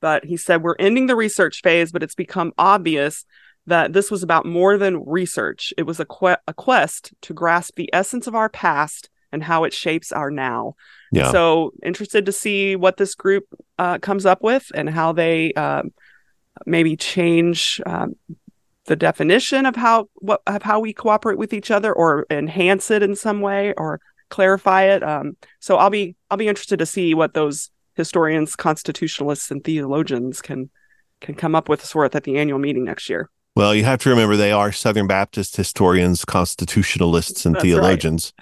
But 0.01 0.25
he 0.25 0.35
said 0.35 0.63
we're 0.63 0.75
ending 0.79 1.05
the 1.07 1.15
research 1.15 1.61
phase, 1.61 1.91
but 1.91 2.03
it's 2.03 2.15
become 2.15 2.51
obvious 2.57 3.25
that 3.65 3.93
this 3.93 4.11
was 4.11 4.23
about 4.23 4.45
more 4.45 4.77
than 4.77 5.03
research. 5.05 5.73
It 5.77 5.83
was 5.83 5.99
a, 5.99 6.05
que- 6.05 6.37
a 6.47 6.53
quest 6.53 7.13
to 7.21 7.33
grasp 7.33 7.75
the 7.75 7.89
essence 7.93 8.27
of 8.27 8.35
our 8.35 8.49
past 8.49 9.09
and 9.31 9.43
how 9.43 9.63
it 9.63 9.73
shapes 9.73 10.11
our 10.11 10.29
now. 10.29 10.75
Yeah. 11.11 11.31
So 11.31 11.73
interested 11.83 12.25
to 12.25 12.31
see 12.31 12.75
what 12.75 12.97
this 12.97 13.15
group 13.15 13.45
uh, 13.79 13.97
comes 13.99 14.25
up 14.25 14.43
with 14.43 14.71
and 14.75 14.89
how 14.89 15.13
they 15.13 15.53
um, 15.53 15.93
maybe 16.65 16.95
change 16.95 17.81
um, 17.85 18.15
the 18.85 18.95
definition 18.95 19.65
of 19.65 19.75
how 19.75 20.09
what 20.15 20.41
of 20.45 20.61
how 20.61 20.79
we 20.79 20.93
cooperate 20.93 21.37
with 21.37 21.53
each 21.53 21.71
other 21.71 21.93
or 21.93 22.25
enhance 22.29 22.91
it 22.91 23.01
in 23.01 23.15
some 23.15 23.41
way 23.41 23.73
or 23.77 24.01
clarify 24.29 24.83
it. 24.83 25.03
Um, 25.03 25.37
so 25.59 25.77
I'll 25.77 25.89
be 25.89 26.15
I'll 26.29 26.37
be 26.37 26.47
interested 26.47 26.79
to 26.79 26.85
see 26.85 27.13
what 27.13 27.33
those 27.33 27.69
historians, 27.95 28.55
constitutionalists, 28.55 29.51
and 29.51 29.63
theologians 29.63 30.41
can 30.41 30.69
can 31.21 31.35
come 31.35 31.55
up 31.55 31.69
with 31.69 31.83
sort 31.83 32.07
of 32.07 32.15
at 32.15 32.23
the 32.23 32.37
annual 32.37 32.59
meeting 32.59 32.83
next 32.83 33.09
year. 33.09 33.29
Well, 33.55 33.75
you 33.75 33.83
have 33.83 33.99
to 34.01 34.09
remember 34.09 34.35
they 34.35 34.51
are 34.51 34.71
Southern 34.71 35.07
Baptist 35.07 35.55
historians, 35.55 36.25
constitutionalists, 36.25 37.45
and 37.45 37.55
That's 37.55 37.63
theologians. 37.63 38.33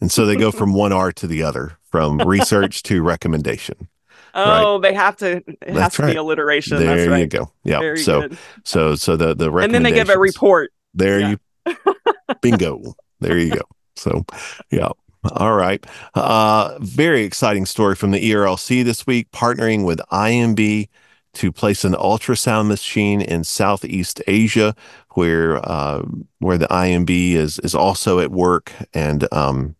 And 0.00 0.10
so 0.10 0.24
they 0.24 0.36
go 0.36 0.52
from 0.52 0.72
one 0.74 0.92
art 0.92 1.16
to 1.16 1.26
the 1.26 1.42
other, 1.42 1.78
from 1.90 2.18
research 2.18 2.82
to 2.84 3.02
recommendation. 3.02 3.88
Oh, 4.34 4.78
they 4.78 4.94
have 4.94 5.16
to. 5.18 5.42
It 5.46 5.74
has 5.74 5.94
to 5.94 6.02
right. 6.02 6.12
be 6.12 6.16
alliteration. 6.16 6.78
there 6.78 7.06
That's 7.06 7.20
you 7.20 7.26
go. 7.26 7.52
Yeah. 7.64 7.80
Very 7.80 7.98
so 7.98 8.22
good. 8.22 8.38
so 8.64 8.94
so 8.94 9.16
the 9.16 9.34
the 9.34 9.52
And 9.54 9.74
then 9.74 9.82
they 9.82 9.92
give 9.92 10.08
a 10.08 10.18
report. 10.18 10.72
There 10.94 11.20
Yeah. 11.20 11.34
you 11.66 11.76
bingo. 12.40 12.94
There 13.20 13.38
you 13.38 13.50
go. 13.54 13.62
So 13.96 14.24
yeah. 14.70 14.88
All 15.32 15.54
right. 15.54 15.84
Uh 16.14 16.78
very 16.80 17.24
exciting 17.24 17.66
story 17.66 17.94
from 17.94 18.10
the 18.10 18.30
ERLC 18.30 18.84
this 18.84 19.06
week, 19.06 19.30
partnering 19.32 19.84
with 19.84 20.00
IMB 20.10 20.88
to 21.34 21.50
place 21.50 21.84
an 21.84 21.92
ultrasound 21.94 22.68
machine 22.68 23.20
in 23.20 23.44
Southeast 23.44 24.22
Asia, 24.26 24.74
where 25.14 25.56
uh, 25.68 26.02
where 26.38 26.58
the 26.58 26.68
IMB 26.68 27.32
is 27.32 27.58
is 27.60 27.74
also 27.74 28.18
at 28.18 28.30
work. 28.30 28.72
And 28.92 29.26
um, 29.32 29.76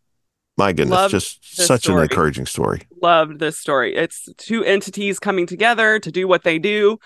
my 0.57 0.73
goodness, 0.73 0.97
Love 0.97 1.11
just 1.11 1.57
such 1.57 1.89
an 1.89 1.99
encouraging 1.99 2.47
story. 2.47 2.83
Loved 3.01 3.39
this 3.39 3.59
story. 3.59 3.95
It's 3.95 4.29
two 4.39 4.65
entities 4.65 5.19
coming 5.19 5.47
together 5.47 5.99
to 5.99 6.11
do 6.11 6.27
what 6.27 6.45
they 6.45 6.59
do. 6.59 6.99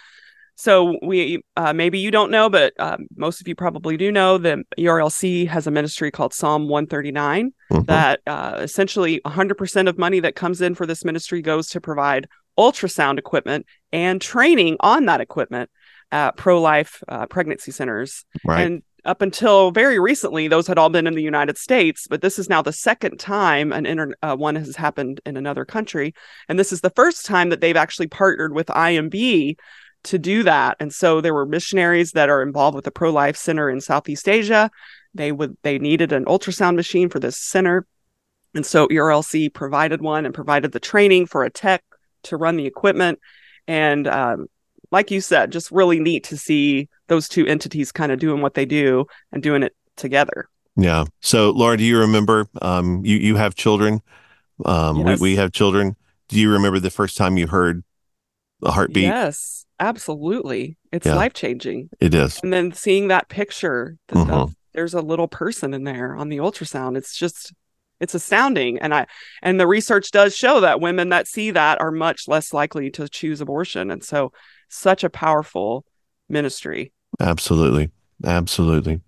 So 0.59 0.97
we 1.03 1.43
uh, 1.57 1.75
maybe 1.75 1.99
you 1.99 2.11
don't 2.11 2.31
know, 2.31 2.49
but 2.49 2.73
um, 2.79 3.07
most 3.17 3.41
of 3.43 3.49
you 3.49 3.55
probably 3.55 3.97
do 3.99 4.11
know 4.11 4.39
that 4.39 4.59
ERLC 4.79 5.47
has 5.49 5.67
a 5.67 5.71
ministry 5.71 6.11
called 6.11 6.33
Psalm 6.33 6.69
139 6.69 7.53
Mhm. 7.71 7.87
that 7.87 8.21
uh, 8.27 8.61
essentially 8.61 9.21
100% 9.27 9.89
of 9.89 9.99
money 9.99 10.21
that 10.21 10.35
comes 10.35 10.61
in 10.61 10.75
for 10.75 10.87
this 10.87 11.05
ministry 11.05 11.43
goes 11.43 11.69
to 11.71 11.81
provide 11.81 12.29
ultrasound 12.59 13.19
equipment 13.19 13.67
and 13.93 14.21
training 14.21 14.77
on 14.81 15.07
that 15.07 15.21
equipment 15.21 15.71
at 16.13 16.37
pro-life 16.37 17.03
uh, 17.09 17.27
pregnancy 17.27 17.73
centers 17.73 18.25
right. 18.45 18.65
and 18.65 18.83
up 19.07 19.23
until 19.23 19.71
very 19.71 19.99
recently, 19.99 20.49
those 20.49 20.67
had 20.67 20.79
all 20.79 20.89
been 20.89 21.07
in 21.07 21.15
the 21.15 21.23
United 21.23 21.57
States, 21.57 22.07
but 22.09 22.21
this 22.21 22.39
is 22.39 22.49
now 22.49 22.61
the 22.61 22.73
second 22.73 23.19
time 23.19 23.73
an 23.73 23.87
inter- 23.87 24.15
uh, 24.23 24.37
one 24.37 24.57
has 24.57 24.77
happened 24.77 25.21
in 25.25 25.37
another 25.37 25.65
country, 25.65 26.13
and 26.49 26.59
this 26.59 26.73
is 26.73 26.81
the 26.81 26.91
first 26.91 27.25
time 27.25 27.51
that 27.51 27.61
they've 27.61 27.77
actually 27.77 28.09
partnered 28.09 28.53
with 28.53 28.67
IMB 28.67 29.57
to 30.05 30.19
do 30.19 30.43
that. 30.43 30.77
And 30.81 30.93
so 30.93 31.21
there 31.21 31.35
were 31.35 31.47
missionaries 31.47 32.13
that 32.13 32.29
are 32.29 32.43
involved 32.43 32.75
with 32.75 32.85
the 32.85 32.91
Pro 32.91 33.11
Life 33.11 33.37
Center 33.37 33.71
in 33.71 33.81
Southeast 33.81 34.29
Asia. 34.29 34.71
They 35.15 35.33
would 35.33 35.57
they 35.63 35.79
needed 35.79 36.13
an 36.13 36.25
ultrasound 36.27 36.77
machine 36.77 37.09
for 37.09 37.21
this 37.21 37.39
center, 37.39 37.87
and 38.55 38.67
so 38.67 38.89
ERLC 38.89 39.55
provided 39.55 40.03
one 40.03 40.27
and 40.27 40.35
provided 40.35 40.73
the 40.73 40.81
training 40.81 41.27
for 41.27 41.45
a 41.45 41.51
tech 41.51 41.83
to 42.27 42.37
run 42.37 42.57
the 42.57 42.67
equipment. 42.67 43.19
And 43.67 44.07
um, 44.07 44.47
like 44.93 45.11
you 45.11 45.21
said, 45.21 45.51
just 45.53 45.71
really 45.71 45.99
neat 46.01 46.25
to 46.25 46.37
see 46.37 46.89
those 47.09 47.29
two 47.29 47.47
entities 47.47 47.93
kind 47.93 48.13
of 48.13 48.19
doing 48.19 48.41
what 48.43 48.55
they 48.55 48.65
do 48.67 49.07
and 49.33 49.43
doing 49.43 49.63
it 49.63 49.75
together. 49.97 50.49
Yeah. 50.77 51.05
So, 51.21 51.51
Laura, 51.51 51.77
do 51.77 51.85
you 51.85 51.99
remember? 51.99 52.47
Um, 52.61 53.05
you 53.05 53.17
you 53.17 53.37
have 53.37 53.55
children. 53.55 54.03
Um, 54.65 54.99
Yes. 55.07 55.21
we 55.21 55.31
we 55.33 55.37
have 55.37 55.53
children. 55.53 55.97
Do 56.29 56.39
you 56.39 56.51
remember 56.53 56.79
the 56.81 56.91
first 56.91 57.17
time 57.17 57.37
you 57.37 57.47
heard 57.47 57.83
a 58.63 58.71
heartbeat? 58.73 59.05
Yes, 59.05 59.65
absolutely. 59.81 60.77
It's 60.93 61.07
Yeah. 61.07 61.15
life 61.15 61.33
changing. 61.35 61.89
It 62.01 62.15
is. 62.15 62.41
And 62.43 62.53
then 62.53 62.73
seeing 62.73 63.09
that 63.09 63.29
picture, 63.29 63.97
the, 64.09 64.17
Mhm. 64.17 64.31
of- 64.31 64.55
there's 64.75 64.95
a 64.95 65.01
little 65.01 65.29
person 65.29 65.73
in 65.73 65.85
there 65.85 66.15
on 66.17 66.29
the 66.29 66.37
ultrasound. 66.39 66.97
It's 66.97 67.17
just, 67.17 67.53
it's 68.01 68.15
astounding. 68.15 68.79
And 68.79 68.95
I, 68.95 69.07
and 69.43 69.59
the 69.59 69.67
research 69.67 70.11
does 70.11 70.37
show 70.37 70.61
that 70.61 70.81
women 70.81 71.11
that 71.11 71.27
see 71.27 71.51
that 71.51 71.81
are 71.81 71.91
much 71.91 72.29
less 72.29 72.53
likely 72.53 72.91
to 72.93 73.09
choose 73.09 73.41
abortion. 73.41 73.91
And 73.91 74.03
so, 74.03 74.33
such 74.69 75.05
a 75.05 75.11
powerful 75.11 75.85
ministry. 76.29 76.93
Absolutely. 77.21 77.91
Absolutely. 78.25 79.01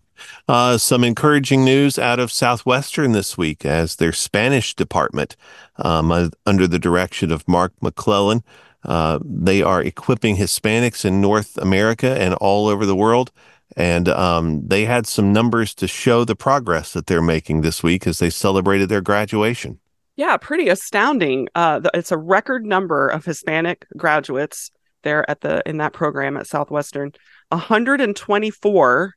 Uh, 0.48 0.76
some 0.78 1.04
encouraging 1.04 1.64
news 1.64 1.98
out 1.98 2.18
of 2.18 2.32
Southwestern 2.32 3.12
this 3.12 3.38
week 3.38 3.64
as 3.64 3.96
their 3.96 4.12
Spanish 4.12 4.74
department, 4.74 5.36
um, 5.76 6.10
uh, 6.10 6.28
under 6.44 6.66
the 6.66 6.78
direction 6.78 7.30
of 7.30 7.46
Mark 7.46 7.72
McClellan, 7.80 8.42
uh, 8.84 9.18
they 9.24 9.62
are 9.62 9.82
equipping 9.82 10.36
Hispanics 10.36 11.04
in 11.04 11.20
North 11.20 11.56
America 11.58 12.20
and 12.20 12.34
all 12.34 12.68
over 12.68 12.86
the 12.86 12.96
world. 12.96 13.30
And 13.78 14.08
um, 14.08 14.66
they 14.66 14.84
had 14.86 15.06
some 15.06 15.32
numbers 15.32 15.72
to 15.76 15.86
show 15.86 16.24
the 16.24 16.34
progress 16.34 16.92
that 16.94 17.06
they're 17.06 17.22
making 17.22 17.60
this 17.60 17.80
week 17.80 18.08
as 18.08 18.18
they 18.18 18.28
celebrated 18.28 18.88
their 18.88 19.00
graduation. 19.00 19.78
Yeah, 20.16 20.36
pretty 20.36 20.68
astounding. 20.68 21.46
Uh, 21.54 21.82
it's 21.94 22.10
a 22.10 22.16
record 22.18 22.66
number 22.66 23.06
of 23.06 23.24
Hispanic 23.24 23.86
graduates 23.96 24.72
there 25.04 25.28
at 25.30 25.42
the 25.42 25.62
in 25.64 25.76
that 25.76 25.92
program 25.92 26.36
at 26.36 26.48
Southwestern. 26.48 27.12
124 27.50 29.14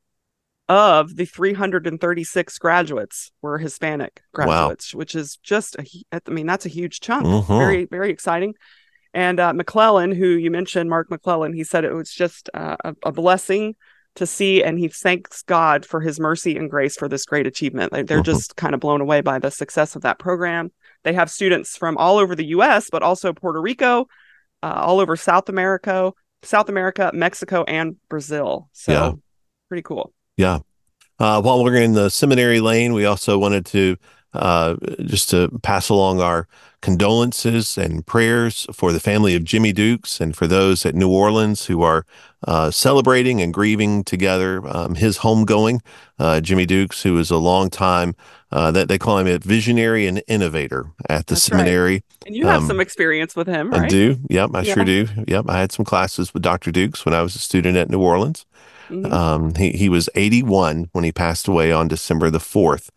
of 0.69 1.15
the 1.15 1.25
336 1.25 2.57
graduates 2.59 3.31
were 3.41 3.57
Hispanic 3.57 4.21
Wow. 4.37 4.45
graduates, 4.45 4.93
which 4.93 5.15
is 5.15 5.37
just 5.37 5.75
a, 5.77 5.85
I 6.11 6.29
mean 6.29 6.45
that's 6.45 6.67
a 6.67 6.69
huge 6.69 6.99
chunk. 6.99 7.25
Mhm. 7.25 7.47
Very 7.47 7.85
very 7.85 8.11
exciting. 8.11 8.53
And 9.13 9.39
uh, 9.39 9.53
McClellan, 9.53 10.11
who 10.11 10.27
you 10.27 10.51
mentioned, 10.51 10.89
Mark 10.89 11.09
McClellan, 11.09 11.53
he 11.53 11.63
said 11.65 11.83
it 11.83 11.93
was 11.93 12.11
just 12.13 12.49
uh, 12.53 12.77
a, 12.85 12.95
a 13.07 13.11
blessing 13.11 13.75
to 14.15 14.25
see, 14.25 14.63
and 14.63 14.77
he 14.77 14.87
thanks 14.89 15.41
God 15.43 15.85
for 15.85 16.01
His 16.01 16.19
mercy 16.19 16.57
and 16.57 16.69
grace 16.69 16.95
for 16.97 17.07
this 17.07 17.25
great 17.25 17.47
achievement. 17.47 17.93
Like, 17.93 18.07
they're 18.07 18.19
Mhm. 18.21 18.25
just 18.25 18.55
kind 18.55 18.73
of 18.73 18.79
blown 18.81 19.01
away 19.01 19.21
by 19.21 19.39
the 19.39 19.51
success 19.51 19.95
of 19.95 20.01
that 20.01 20.19
program. 20.19 20.71
They 21.03 21.13
have 21.13 21.31
students 21.31 21.77
from 21.77 21.97
all 21.97 22.17
over 22.17 22.35
the 22.35 22.47
U.S., 22.47 22.89
but 22.91 23.03
also 23.03 23.33
Puerto 23.33 23.61
Rico, 23.61 24.07
uh, 24.61 24.73
all 24.75 24.99
over 24.99 25.15
South 25.15 25.49
America, 25.49 26.11
South 26.43 26.69
America, 26.69 27.11
Mexico, 27.13 27.63
and 27.63 27.95
Brazil. 28.09 28.69
So 28.73 28.91
Yeah. 28.91 29.11
pretty 29.69 29.83
cool. 29.83 30.13
Yeah. 30.37 30.59
Uh, 31.17 31.41
while 31.41 31.63
we're 31.63 31.75
in 31.75 31.93
the 31.93 32.09
seminary 32.09 32.59
lane, 32.59 32.93
we 32.93 33.05
also 33.05 33.37
wanted 33.37 33.65
to 33.67 33.97
uh, 34.33 34.75
just 35.01 35.29
to 35.29 35.49
pass 35.61 35.89
along 35.89 36.21
our 36.21 36.47
condolences 36.81 37.77
and 37.77 38.05
prayers 38.05 38.67
for 38.73 38.91
the 38.91 38.99
family 38.99 39.35
of 39.35 39.43
Jimmy 39.43 39.71
Dukes 39.73 40.19
and 40.19 40.35
for 40.35 40.47
those 40.47 40.85
at 40.85 40.95
New 40.95 41.09
Orleans 41.09 41.65
who 41.65 41.81
are 41.81 42.05
uh, 42.47 42.71
celebrating 42.71 43.41
and 43.41 43.53
grieving 43.53 44.03
together 44.03 44.61
um, 44.67 44.95
his 44.95 45.19
homegoing. 45.19 45.79
Uh, 46.19 46.41
Jimmy 46.41 46.65
Dukes, 46.65 47.03
who 47.03 47.17
is 47.17 47.31
a 47.31 47.37
long 47.37 47.69
time, 47.69 48.15
uh, 48.51 48.71
that 48.71 48.87
they 48.87 48.97
call 48.97 49.17
him 49.19 49.27
a 49.27 49.37
visionary 49.37 50.05
and 50.07 50.21
innovator 50.27 50.87
at 51.09 51.27
the 51.27 51.35
That's 51.35 51.49
right. 51.51 51.57
seminary. 51.59 52.03
And 52.25 52.35
you 52.35 52.47
have 52.47 52.61
Um, 52.61 52.67
some 52.67 52.79
experience 52.79 53.35
with 53.35 53.47
him, 53.47 53.71
right? 53.71 53.83
I 53.83 53.87
do. 53.87 54.17
Yep, 54.29 54.49
I 54.53 54.61
Yeah. 54.61 54.73
sure 54.73 54.83
do. 54.85 55.07
Yep, 55.27 55.45
I 55.47 55.59
had 55.59 55.71
some 55.71 55.85
classes 55.85 56.33
with 56.33 56.43
Dr. 56.43 56.71
Dukes 56.71 57.05
when 57.05 57.13
I 57.13 57.21
was 57.21 57.35
a 57.35 57.39
student 57.39 57.77
at 57.77 57.89
New 57.89 57.99
Orleans. 57.99 58.45
Mhm. 58.89 59.11
Um, 59.11 59.55
he, 59.55 59.71
he 59.71 59.87
was 59.87 60.09
81 60.15 60.89
when 60.91 61.03
he 61.05 61.11
passed 61.13 61.47
away 61.47 61.71
on 61.71 61.87
December 61.87 62.29
the 62.29 62.39
4th. 62.39 62.89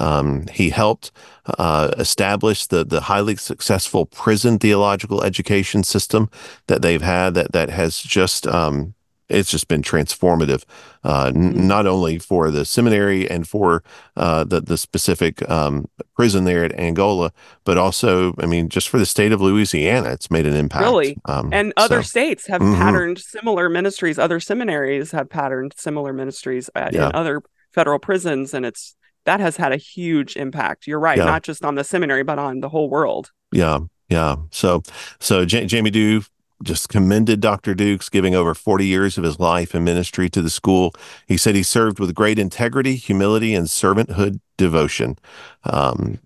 Um, 0.00 0.46
he 0.52 0.70
helped 0.70 1.12
uh, 1.58 1.92
establish 1.98 2.66
the, 2.66 2.84
the 2.84 3.02
highly 3.02 3.36
successful 3.36 4.06
prison 4.06 4.58
theological 4.58 5.22
education 5.22 5.82
system 5.84 6.28
that 6.66 6.82
they've 6.82 7.02
had 7.02 7.34
that, 7.34 7.52
that 7.52 7.70
has 7.70 8.00
just, 8.00 8.46
um, 8.46 8.94
it's 9.28 9.50
just 9.50 9.66
been 9.66 9.82
transformative, 9.82 10.62
uh, 11.04 11.32
n- 11.34 11.54
Mhm. 11.54 11.56
not 11.64 11.86
only 11.86 12.18
for 12.18 12.50
the 12.52 12.64
seminary 12.64 13.28
and 13.28 13.48
for 13.48 13.82
uh, 14.16 14.44
the, 14.44 14.60
the 14.60 14.78
specific 14.78 15.48
um, 15.50 15.86
prison 16.14 16.44
there 16.44 16.64
at 16.64 16.78
Angola, 16.78 17.32
but 17.64 17.76
also, 17.76 18.34
I 18.38 18.46
mean, 18.46 18.68
just 18.68 18.88
for 18.88 18.98
the 18.98 19.06
state 19.06 19.32
of 19.32 19.40
Louisiana, 19.40 20.10
it's 20.10 20.30
made 20.30 20.46
an 20.46 20.54
impact. 20.54 20.84
Really? 20.84 21.16
Um, 21.24 21.50
and 21.52 21.72
other 21.76 22.02
so, 22.02 22.08
states 22.08 22.46
have 22.46 22.60
Mhm. 22.60 22.76
patterned 22.76 23.18
similar 23.18 23.68
ministries 23.68 24.18
other 24.18 24.38
seminaries 24.40 25.10
have 25.10 25.28
patterned 25.28 25.74
similar 25.76 26.12
ministries 26.12 26.70
at, 26.76 26.92
Yeah. 26.92 27.06
in 27.06 27.14
other 27.14 27.42
federal 27.72 27.98
prisons 27.98 28.54
and 28.54 28.64
it's 28.64 28.94
that 29.26 29.40
has 29.40 29.56
had 29.56 29.72
a 29.72 29.76
huge 29.76 30.36
impact 30.36 30.86
you're 30.86 30.98
right 31.00 31.18
Yeah. 31.18 31.24
not 31.26 31.42
just 31.42 31.64
on 31.64 31.74
the 31.74 31.84
seminary 31.84 32.22
but 32.24 32.38
on 32.38 32.60
the 32.60 32.68
whole 32.70 32.88
world 32.90 33.30
Yeah, 33.52 33.80
yeah. 34.08 34.36
So, 34.50 34.82
so 35.20 35.44
J- 35.44 35.66
Jamie 35.66 35.90
Dew 35.90 36.22
just 36.62 36.88
commended 36.88 37.40
Dr. 37.40 37.74
Dukes, 37.74 38.08
giving 38.08 38.34
over 38.34 38.54
40 38.54 38.86
years 38.86 39.18
of 39.18 39.24
his 39.24 39.38
life 39.38 39.74
and 39.74 39.84
ministry 39.84 40.30
to 40.30 40.40
the 40.40 40.48
school. 40.48 40.92
He 41.28 41.36
said 41.36 41.54
he 41.54 41.62
served 41.62 41.98
with 42.00 42.14
great 42.14 42.38
integrity, 42.38 42.96
humility, 42.96 43.54
and 43.54 43.66
servanthood 43.66 44.40
devotion. 44.56 45.18
Um, 45.64 46.18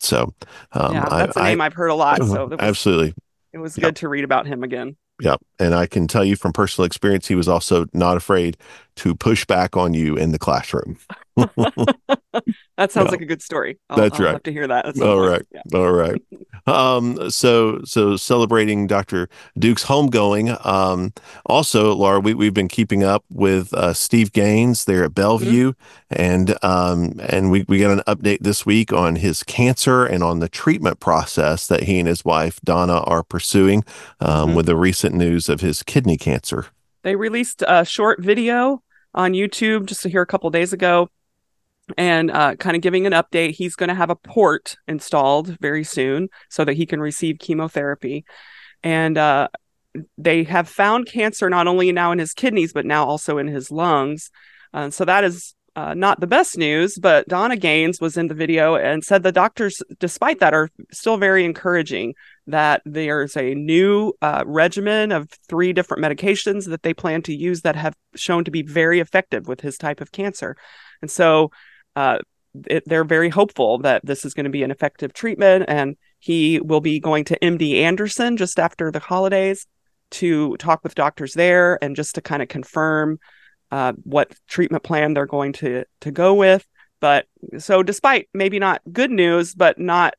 so, 0.00 0.34
um, 0.72 0.94
yeah 0.94 1.06
I- 1.08 1.18
that's 1.26 1.36
a 1.36 1.42
name 1.44 1.60
I- 1.60 1.64
I, 1.64 1.66
have 1.66 1.74
heard 1.74 1.88
a 1.90 1.94
lot 1.94 2.18
so 2.24 2.46
was, 2.46 2.58
absolutely. 2.60 3.14
it 3.52 3.58
was 3.58 3.78
Yeah. 3.78 3.84
good 3.84 3.96
to 3.96 4.08
read 4.08 4.24
about 4.24 4.46
him 4.46 4.62
again 4.64 4.96
Yep. 5.20 5.40
And 5.58 5.74
I 5.74 5.86
can 5.86 6.06
tell 6.08 6.24
you 6.26 6.36
from 6.36 6.52
personal 6.52 6.84
experience, 6.84 7.26
he 7.26 7.34
was 7.34 7.48
also 7.48 7.86
not 7.94 8.18
afraid 8.18 8.58
to 8.96 9.14
push 9.14 9.44
back 9.44 9.76
on 9.76 9.94
you 9.94 10.16
in 10.16 10.32
the 10.32 10.38
classroom. 10.38 10.98
that 11.36 12.90
sounds 12.90 13.10
like 13.10 13.20
a 13.20 13.26
good 13.26 13.42
story. 13.42 13.78
I'll, 13.90 13.98
That's 13.98 14.18
I'll 14.18 14.26
right. 14.26 14.32
Have 14.32 14.42
to 14.44 14.52
hear 14.52 14.66
that. 14.66 15.00
All 15.00 15.20
right. 15.20 15.42
Yeah. 15.52 15.78
All 15.78 15.92
right. 15.92 16.20
Um, 16.66 17.30
so 17.30 17.80
so 17.84 18.16
celebrating 18.16 18.86
Dr. 18.86 19.28
Duke's 19.58 19.84
homegoing. 19.84 20.64
Um, 20.66 21.12
also, 21.44 21.94
Laura, 21.94 22.20
we 22.20 22.34
we've 22.34 22.54
been 22.54 22.68
keeping 22.68 23.04
up 23.04 23.24
with 23.30 23.72
uh, 23.74 23.92
Steve 23.92 24.32
Gaines 24.32 24.84
there 24.84 25.04
at 25.04 25.14
Bellevue, 25.14 25.72
mm-hmm. 25.72 26.22
and 26.22 26.64
um, 26.64 27.20
and 27.20 27.50
we 27.50 27.64
we 27.68 27.78
got 27.78 27.92
an 27.92 28.02
update 28.06 28.40
this 28.40 28.66
week 28.66 28.92
on 28.92 29.16
his 29.16 29.42
cancer 29.42 30.04
and 30.04 30.22
on 30.22 30.40
the 30.40 30.48
treatment 30.48 31.00
process 31.00 31.66
that 31.66 31.84
he 31.84 31.98
and 31.98 32.08
his 32.08 32.24
wife 32.24 32.60
Donna 32.62 33.00
are 33.00 33.22
pursuing 33.22 33.84
um, 34.20 34.48
mm-hmm. 34.48 34.56
with 34.56 34.66
the 34.66 34.76
recent 34.76 35.14
news 35.14 35.48
of 35.48 35.60
his 35.60 35.82
kidney 35.82 36.16
cancer. 36.16 36.66
They 37.02 37.14
released 37.14 37.62
a 37.66 37.84
short 37.84 38.20
video 38.20 38.82
on 39.16 39.32
YouTube 39.32 39.86
just 39.86 40.06
here 40.06 40.22
a 40.22 40.26
couple 40.26 40.50
days 40.50 40.72
ago 40.72 41.08
and 41.96 42.30
uh, 42.30 42.56
kind 42.56 42.76
of 42.76 42.82
giving 42.82 43.06
an 43.06 43.12
update. 43.12 43.52
He's 43.52 43.76
going 43.76 43.88
to 43.88 43.94
have 43.94 44.10
a 44.10 44.16
port 44.16 44.76
installed 44.86 45.58
very 45.60 45.84
soon 45.84 46.28
so 46.50 46.64
that 46.64 46.74
he 46.74 46.86
can 46.86 47.00
receive 47.00 47.38
chemotherapy. 47.38 48.24
And 48.82 49.16
uh, 49.16 49.48
they 50.18 50.44
have 50.44 50.68
found 50.68 51.06
cancer 51.06 51.48
not 51.48 51.66
only 51.66 51.90
now 51.92 52.12
in 52.12 52.18
his 52.18 52.34
kidneys, 52.34 52.72
but 52.72 52.86
now 52.86 53.06
also 53.06 53.38
in 53.38 53.46
his 53.46 53.70
lungs. 53.70 54.30
Uh, 54.74 54.90
so 54.90 55.04
that 55.04 55.24
is 55.24 55.54
uh, 55.74 55.94
not 55.94 56.20
the 56.20 56.26
best 56.26 56.56
news, 56.56 56.98
but 56.98 57.28
Donna 57.28 57.56
Gaines 57.56 58.00
was 58.00 58.16
in 58.16 58.28
the 58.28 58.34
video 58.34 58.76
and 58.76 59.04
said 59.04 59.22
the 59.22 59.32
doctors, 59.32 59.82
despite 59.98 60.40
that, 60.40 60.54
are 60.54 60.70
still 60.90 61.18
very 61.18 61.44
encouraging 61.44 62.14
that 62.46 62.82
there's 62.84 63.36
a 63.36 63.54
new 63.54 64.12
uh, 64.22 64.44
regimen 64.46 65.12
of 65.12 65.28
three 65.48 65.72
different 65.72 66.02
medications 66.02 66.66
that 66.68 66.82
they 66.82 66.94
plan 66.94 67.22
to 67.22 67.34
use 67.34 67.62
that 67.62 67.76
have 67.76 67.94
shown 68.14 68.44
to 68.44 68.50
be 68.50 68.62
very 68.62 69.00
effective 69.00 69.48
with 69.48 69.60
his 69.60 69.76
type 69.76 70.00
of 70.00 70.12
cancer. 70.12 70.56
And 71.02 71.10
so 71.10 71.50
uh, 71.96 72.18
it, 72.68 72.84
they're 72.86 73.04
very 73.04 73.28
hopeful 73.28 73.78
that 73.78 74.04
this 74.04 74.24
is 74.24 74.34
going 74.34 74.44
to 74.44 74.50
be 74.50 74.62
an 74.62 74.70
effective 74.70 75.12
treatment. 75.12 75.64
And 75.68 75.96
he 76.18 76.60
will 76.60 76.80
be 76.80 77.00
going 77.00 77.24
to 77.24 77.38
MD 77.40 77.80
Anderson 77.80 78.36
just 78.36 78.58
after 78.58 78.90
the 78.90 79.00
holidays 79.00 79.66
to 80.12 80.56
talk 80.58 80.84
with 80.84 80.94
doctors 80.94 81.34
there 81.34 81.82
and 81.82 81.96
just 81.96 82.14
to 82.14 82.20
kind 82.20 82.42
of 82.42 82.48
confirm 82.48 83.18
uh, 83.72 83.92
what 84.04 84.34
treatment 84.48 84.84
plan 84.84 85.14
they're 85.14 85.26
going 85.26 85.52
to 85.52 85.84
to 86.00 86.10
go 86.10 86.34
with. 86.34 86.66
But 87.00 87.26
so, 87.58 87.82
despite 87.82 88.28
maybe 88.32 88.58
not 88.58 88.80
good 88.92 89.10
news, 89.10 89.54
but 89.54 89.78
not 89.78 90.14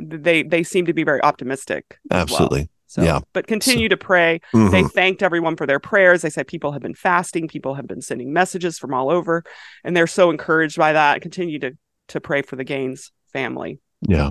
they 0.00 0.42
they 0.42 0.62
seem 0.62 0.86
to 0.86 0.92
be 0.92 1.04
very 1.04 1.22
optimistic. 1.22 1.98
Absolutely. 2.10 2.60
Well. 2.60 2.68
So, 2.86 3.02
yeah. 3.02 3.20
But 3.32 3.46
continue 3.46 3.86
so, 3.86 3.90
to 3.90 3.96
pray. 3.96 4.40
Mm-hmm. 4.52 4.70
They 4.70 4.82
thanked 4.82 5.22
everyone 5.22 5.56
for 5.56 5.66
their 5.66 5.80
prayers. 5.80 6.20
They 6.20 6.28
said 6.28 6.46
people 6.46 6.72
have 6.72 6.82
been 6.82 6.94
fasting, 6.94 7.48
people 7.48 7.72
have 7.74 7.86
been 7.86 8.02
sending 8.02 8.34
messages 8.34 8.78
from 8.78 8.92
all 8.92 9.10
over, 9.10 9.44
and 9.82 9.96
they're 9.96 10.06
so 10.06 10.30
encouraged 10.30 10.76
by 10.76 10.92
that. 10.92 11.22
Continue 11.22 11.58
to 11.60 11.72
to 12.08 12.20
pray 12.20 12.42
for 12.42 12.56
the 12.56 12.64
Gaines 12.64 13.10
family. 13.32 13.80
Yeah. 14.02 14.30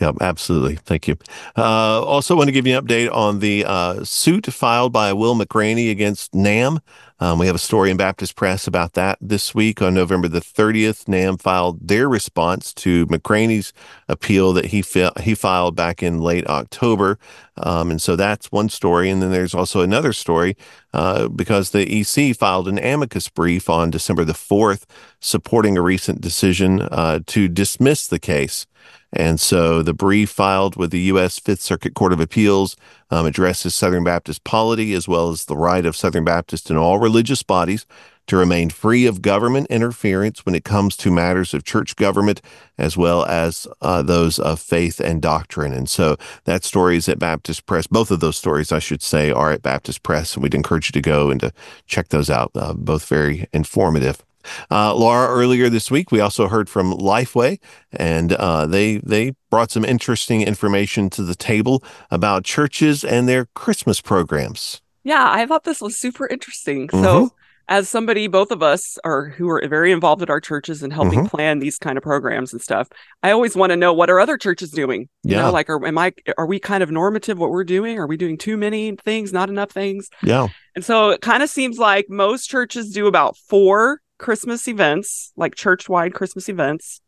Yeah, 0.00 0.12
absolutely. 0.20 0.76
Thank 0.76 1.08
you. 1.08 1.16
Uh, 1.56 2.02
also, 2.02 2.36
want 2.36 2.48
to 2.48 2.52
give 2.52 2.66
you 2.66 2.78
an 2.78 2.84
update 2.84 3.12
on 3.12 3.40
the 3.40 3.64
uh, 3.66 4.04
suit 4.04 4.46
filed 4.46 4.92
by 4.92 5.12
Will 5.12 5.34
McRaney 5.34 5.90
against 5.90 6.34
NAM. 6.34 6.80
Um, 7.20 7.38
we 7.38 7.46
have 7.46 7.56
a 7.56 7.58
story 7.58 7.90
in 7.90 7.96
Baptist 7.96 8.36
Press 8.36 8.68
about 8.68 8.92
that 8.92 9.18
this 9.20 9.52
week 9.52 9.82
on 9.82 9.92
November 9.92 10.28
the 10.28 10.40
30th. 10.40 11.08
NAM 11.08 11.36
filed 11.36 11.88
their 11.88 12.08
response 12.08 12.72
to 12.74 13.06
McRaney's 13.08 13.72
appeal 14.08 14.52
that 14.52 14.66
he 14.66 14.82
fi- 14.82 15.10
he 15.20 15.34
filed 15.34 15.74
back 15.74 16.02
in 16.02 16.20
late 16.20 16.46
October. 16.46 17.18
Um, 17.62 17.90
and 17.90 18.00
so 18.00 18.16
that's 18.16 18.52
one 18.52 18.68
story. 18.68 19.10
And 19.10 19.22
then 19.22 19.30
there's 19.30 19.54
also 19.54 19.80
another 19.80 20.12
story 20.12 20.56
uh, 20.92 21.28
because 21.28 21.70
the 21.70 22.00
EC 22.00 22.36
filed 22.36 22.68
an 22.68 22.78
amicus 22.78 23.28
brief 23.28 23.68
on 23.68 23.90
December 23.90 24.24
the 24.24 24.32
4th 24.32 24.84
supporting 25.20 25.76
a 25.76 25.82
recent 25.82 26.20
decision 26.20 26.82
uh, 26.82 27.20
to 27.26 27.48
dismiss 27.48 28.06
the 28.06 28.18
case. 28.18 28.66
And 29.12 29.40
so 29.40 29.82
the 29.82 29.94
brief 29.94 30.30
filed 30.30 30.76
with 30.76 30.90
the 30.90 31.00
U.S. 31.00 31.38
Fifth 31.38 31.62
Circuit 31.62 31.94
Court 31.94 32.12
of 32.12 32.20
Appeals 32.20 32.76
um, 33.10 33.26
addresses 33.26 33.74
Southern 33.74 34.04
Baptist 34.04 34.44
polity 34.44 34.92
as 34.92 35.08
well 35.08 35.30
as 35.30 35.46
the 35.46 35.56
right 35.56 35.86
of 35.86 35.96
Southern 35.96 36.24
Baptists 36.24 36.68
and 36.68 36.78
all 36.78 36.98
religious 36.98 37.42
bodies 37.42 37.86
to 38.28 38.36
remain 38.36 38.70
free 38.70 39.06
of 39.06 39.20
government 39.20 39.66
interference 39.68 40.46
when 40.46 40.54
it 40.54 40.64
comes 40.64 40.96
to 40.98 41.10
matters 41.10 41.52
of 41.52 41.64
church 41.64 41.96
government 41.96 42.40
as 42.78 42.96
well 42.96 43.24
as 43.26 43.66
uh, 43.82 44.02
those 44.02 44.38
of 44.38 44.60
faith 44.60 45.00
and 45.00 45.20
doctrine. 45.20 45.72
And 45.72 45.90
so 45.90 46.16
that 46.44 46.64
story 46.64 46.96
is 46.96 47.08
at 47.08 47.18
Baptist 47.18 47.66
Press. 47.66 47.86
Both 47.86 48.10
of 48.10 48.20
those 48.20 48.36
stories, 48.36 48.70
I 48.70 48.78
should 48.78 49.02
say, 49.02 49.30
are 49.30 49.50
at 49.50 49.62
Baptist 49.62 50.02
Press, 50.02 50.34
and 50.34 50.42
we'd 50.42 50.54
encourage 50.54 50.88
you 50.88 50.92
to 50.92 51.00
go 51.00 51.30
and 51.30 51.40
to 51.40 51.52
check 51.86 52.08
those 52.08 52.30
out. 52.30 52.52
Uh, 52.54 52.72
both 52.74 53.06
very 53.06 53.48
informative. 53.52 54.22
Uh, 54.70 54.94
Laura, 54.94 55.28
earlier 55.28 55.68
this 55.68 55.90
week, 55.90 56.10
we 56.10 56.20
also 56.20 56.48
heard 56.48 56.68
from 56.68 56.92
Lifeway, 56.92 57.58
and 57.92 58.32
uh, 58.32 58.66
they 58.66 58.98
they 58.98 59.34
brought 59.50 59.70
some 59.70 59.84
interesting 59.84 60.42
information 60.42 61.10
to 61.10 61.22
the 61.22 61.34
table 61.34 61.82
about 62.10 62.44
churches 62.44 63.04
and 63.04 63.28
their 63.28 63.46
Christmas 63.54 64.00
programs. 64.00 64.80
Yeah, 65.04 65.26
I 65.30 65.46
thought 65.46 65.64
this 65.64 65.80
was 65.80 65.96
super 65.96 66.26
interesting. 66.26 66.88
Mm-hmm. 66.88 67.02
So, 67.02 67.32
as 67.68 67.88
somebody, 67.88 68.26
both 68.28 68.50
of 68.50 68.62
us 68.62 68.98
are 69.04 69.28
who 69.28 69.48
are 69.50 69.62
very 69.68 69.92
involved 69.92 70.22
at 70.22 70.30
our 70.30 70.40
churches 70.40 70.82
and 70.82 70.92
helping 70.92 71.20
mm-hmm. 71.20 71.28
plan 71.28 71.58
these 71.58 71.78
kind 71.78 71.98
of 71.98 72.02
programs 72.02 72.52
and 72.52 72.62
stuff. 72.62 72.88
I 73.22 73.30
always 73.30 73.54
want 73.54 73.70
to 73.70 73.76
know 73.76 73.92
what 73.92 74.08
are 74.08 74.18
other 74.18 74.38
churches 74.38 74.70
doing. 74.70 75.08
You 75.22 75.36
yeah. 75.36 75.42
know, 75.42 75.52
like 75.52 75.68
are 75.68 75.86
am 75.86 75.98
I 75.98 76.14
are 76.38 76.46
we 76.46 76.58
kind 76.58 76.82
of 76.82 76.90
normative 76.90 77.38
what 77.38 77.50
we're 77.50 77.64
doing? 77.64 77.98
Are 77.98 78.06
we 78.06 78.16
doing 78.16 78.38
too 78.38 78.56
many 78.56 78.96
things, 79.04 79.32
not 79.32 79.50
enough 79.50 79.70
things? 79.70 80.08
Yeah. 80.22 80.48
And 80.74 80.84
so 80.84 81.10
it 81.10 81.20
kind 81.20 81.42
of 81.42 81.50
seems 81.50 81.78
like 81.78 82.06
most 82.08 82.46
churches 82.46 82.90
do 82.90 83.06
about 83.06 83.36
four 83.36 84.00
Christmas 84.18 84.66
events, 84.66 85.32
like 85.36 85.54
church 85.54 85.88
wide 85.88 86.14
Christmas 86.14 86.48
events. 86.48 87.02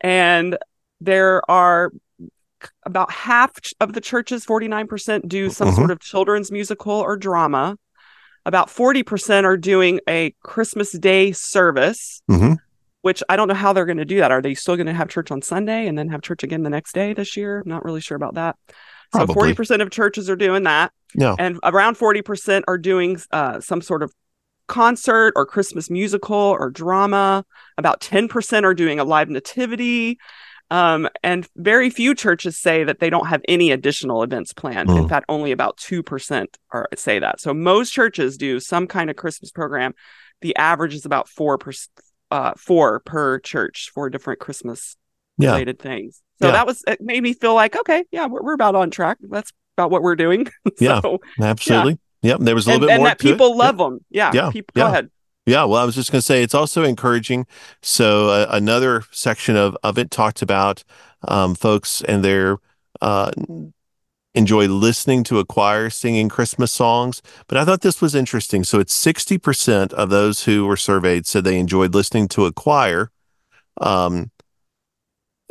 And 0.00 0.56
there 1.00 1.42
are 1.50 1.92
about 2.84 3.10
half 3.10 3.52
of 3.80 3.92
the 3.92 4.00
churches, 4.00 4.44
49%, 4.44 5.28
do 5.28 5.50
some 5.50 5.68
mm-hmm. 5.68 5.76
sort 5.76 5.90
of 5.90 6.00
children's 6.00 6.52
musical 6.52 6.92
or 6.92 7.16
drama. 7.16 7.76
About 8.46 8.68
40% 8.68 9.44
are 9.44 9.56
doing 9.56 10.00
a 10.08 10.34
Christmas 10.42 10.92
Day 10.92 11.32
service, 11.32 12.22
mm-hmm. 12.30 12.54
which 13.02 13.22
I 13.28 13.36
don't 13.36 13.48
know 13.48 13.54
how 13.54 13.72
they're 13.72 13.86
going 13.86 13.98
to 13.98 14.04
do 14.04 14.18
that. 14.18 14.32
Are 14.32 14.40
they 14.40 14.54
still 14.54 14.76
going 14.76 14.86
to 14.86 14.94
have 14.94 15.08
church 15.08 15.30
on 15.30 15.42
Sunday 15.42 15.86
and 15.86 15.98
then 15.98 16.08
have 16.08 16.22
church 16.22 16.42
again 16.42 16.62
the 16.62 16.70
next 16.70 16.94
day 16.94 17.12
this 17.12 17.36
year? 17.36 17.60
I'm 17.60 17.68
not 17.68 17.84
really 17.84 18.00
sure 18.00 18.16
about 18.16 18.34
that. 18.34 18.56
Probably. 19.12 19.54
So 19.54 19.62
40% 19.62 19.82
of 19.82 19.90
churches 19.90 20.30
are 20.30 20.36
doing 20.36 20.62
that. 20.62 20.92
No. 21.14 21.36
And 21.38 21.58
around 21.64 21.96
40% 21.96 22.62
are 22.68 22.78
doing 22.78 23.20
uh, 23.30 23.60
some 23.60 23.82
sort 23.82 24.02
of 24.02 24.14
concert 24.68 25.32
or 25.34 25.44
Christmas 25.44 25.90
musical 25.90 26.36
or 26.36 26.70
drama. 26.70 27.44
About 27.76 28.00
10% 28.00 28.62
are 28.62 28.74
doing 28.74 29.00
a 29.00 29.04
live 29.04 29.28
nativity. 29.28 30.18
Um, 30.70 31.08
and 31.24 31.48
very 31.56 31.90
few 31.90 32.14
churches 32.14 32.56
say 32.56 32.84
that 32.84 33.00
they 33.00 33.10
don't 33.10 33.26
have 33.26 33.42
any 33.48 33.72
additional 33.72 34.22
events 34.22 34.52
planned. 34.52 34.88
Mm. 34.88 35.02
In 35.02 35.08
fact, 35.08 35.26
only 35.28 35.50
about 35.50 35.76
2% 35.78 36.46
are, 36.70 36.88
say 36.94 37.18
that. 37.18 37.40
So 37.40 37.52
most 37.52 37.90
churches 37.90 38.36
do 38.36 38.60
some 38.60 38.86
kind 38.86 39.10
of 39.10 39.16
Christmas 39.16 39.50
program. 39.50 39.94
The 40.42 40.54
average 40.56 40.94
is 40.94 41.04
about 41.04 41.28
four 41.28 41.58
per, 41.58 41.72
uh, 42.30 42.52
four 42.56 43.00
per 43.00 43.40
church 43.40 43.90
for 43.92 44.08
different 44.08 44.38
Christmas 44.38 44.96
related 45.38 45.76
yeah. 45.78 45.82
things. 45.82 46.22
So 46.40 46.48
yeah. 46.48 46.52
that 46.52 46.66
was, 46.66 46.84
it 46.86 47.00
made 47.00 47.22
me 47.22 47.32
feel 47.32 47.54
like, 47.54 47.76
okay, 47.76 48.04
yeah, 48.12 48.26
we're, 48.26 48.42
we're 48.42 48.54
about 48.54 48.76
on 48.76 48.90
track. 48.90 49.18
That's 49.20 49.52
about 49.76 49.90
what 49.90 50.02
we're 50.02 50.16
doing. 50.16 50.46
so, 50.76 51.18
yeah, 51.38 51.44
absolutely. 51.46 51.98
Yep, 52.22 52.40
there 52.40 52.54
was 52.54 52.66
a 52.66 52.70
little 52.70 52.84
and, 52.84 52.88
bit 52.88 52.94
and 52.94 53.00
more. 53.00 53.08
that 53.08 53.18
people 53.18 53.56
love 53.56 53.78
them. 53.78 54.04
Yeah, 54.10 54.30
yeah. 54.32 54.50
People, 54.50 54.72
yeah. 54.76 54.84
Go 54.84 54.88
ahead. 54.88 55.10
Yeah, 55.46 55.64
well, 55.64 55.82
I 55.82 55.84
was 55.84 55.94
just 55.94 56.12
going 56.12 56.20
to 56.20 56.24
say 56.26 56.42
it's 56.42 56.54
also 56.54 56.84
encouraging. 56.84 57.46
So 57.82 58.28
uh, 58.28 58.46
another 58.50 59.02
section 59.10 59.56
of 59.56 59.76
of 59.82 59.98
it 59.98 60.10
talked 60.10 60.42
about 60.42 60.84
um, 61.26 61.54
folks 61.54 62.02
and 62.02 62.24
their 62.24 62.58
uh, 63.00 63.32
enjoy 64.34 64.68
listening 64.68 65.24
to 65.24 65.38
a 65.38 65.44
choir 65.44 65.90
singing 65.90 66.28
Christmas 66.28 66.70
songs. 66.70 67.20
But 67.48 67.58
I 67.58 67.64
thought 67.64 67.80
this 67.80 68.00
was 68.00 68.14
interesting. 68.14 68.64
So 68.64 68.78
it's 68.78 68.94
sixty 68.94 69.38
percent 69.38 69.92
of 69.94 70.10
those 70.10 70.44
who 70.44 70.66
were 70.66 70.76
surveyed 70.76 71.26
said 71.26 71.44
they 71.44 71.58
enjoyed 71.58 71.94
listening 71.94 72.28
to 72.28 72.46
a 72.46 72.52
choir. 72.52 73.10
Um, 73.80 74.30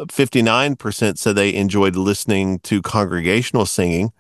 59% 0.08 1.18
said 1.18 1.36
they 1.36 1.54
enjoyed 1.54 1.96
listening 1.96 2.60
to 2.60 2.82
congregational 2.82 3.66
singing. 3.66 4.14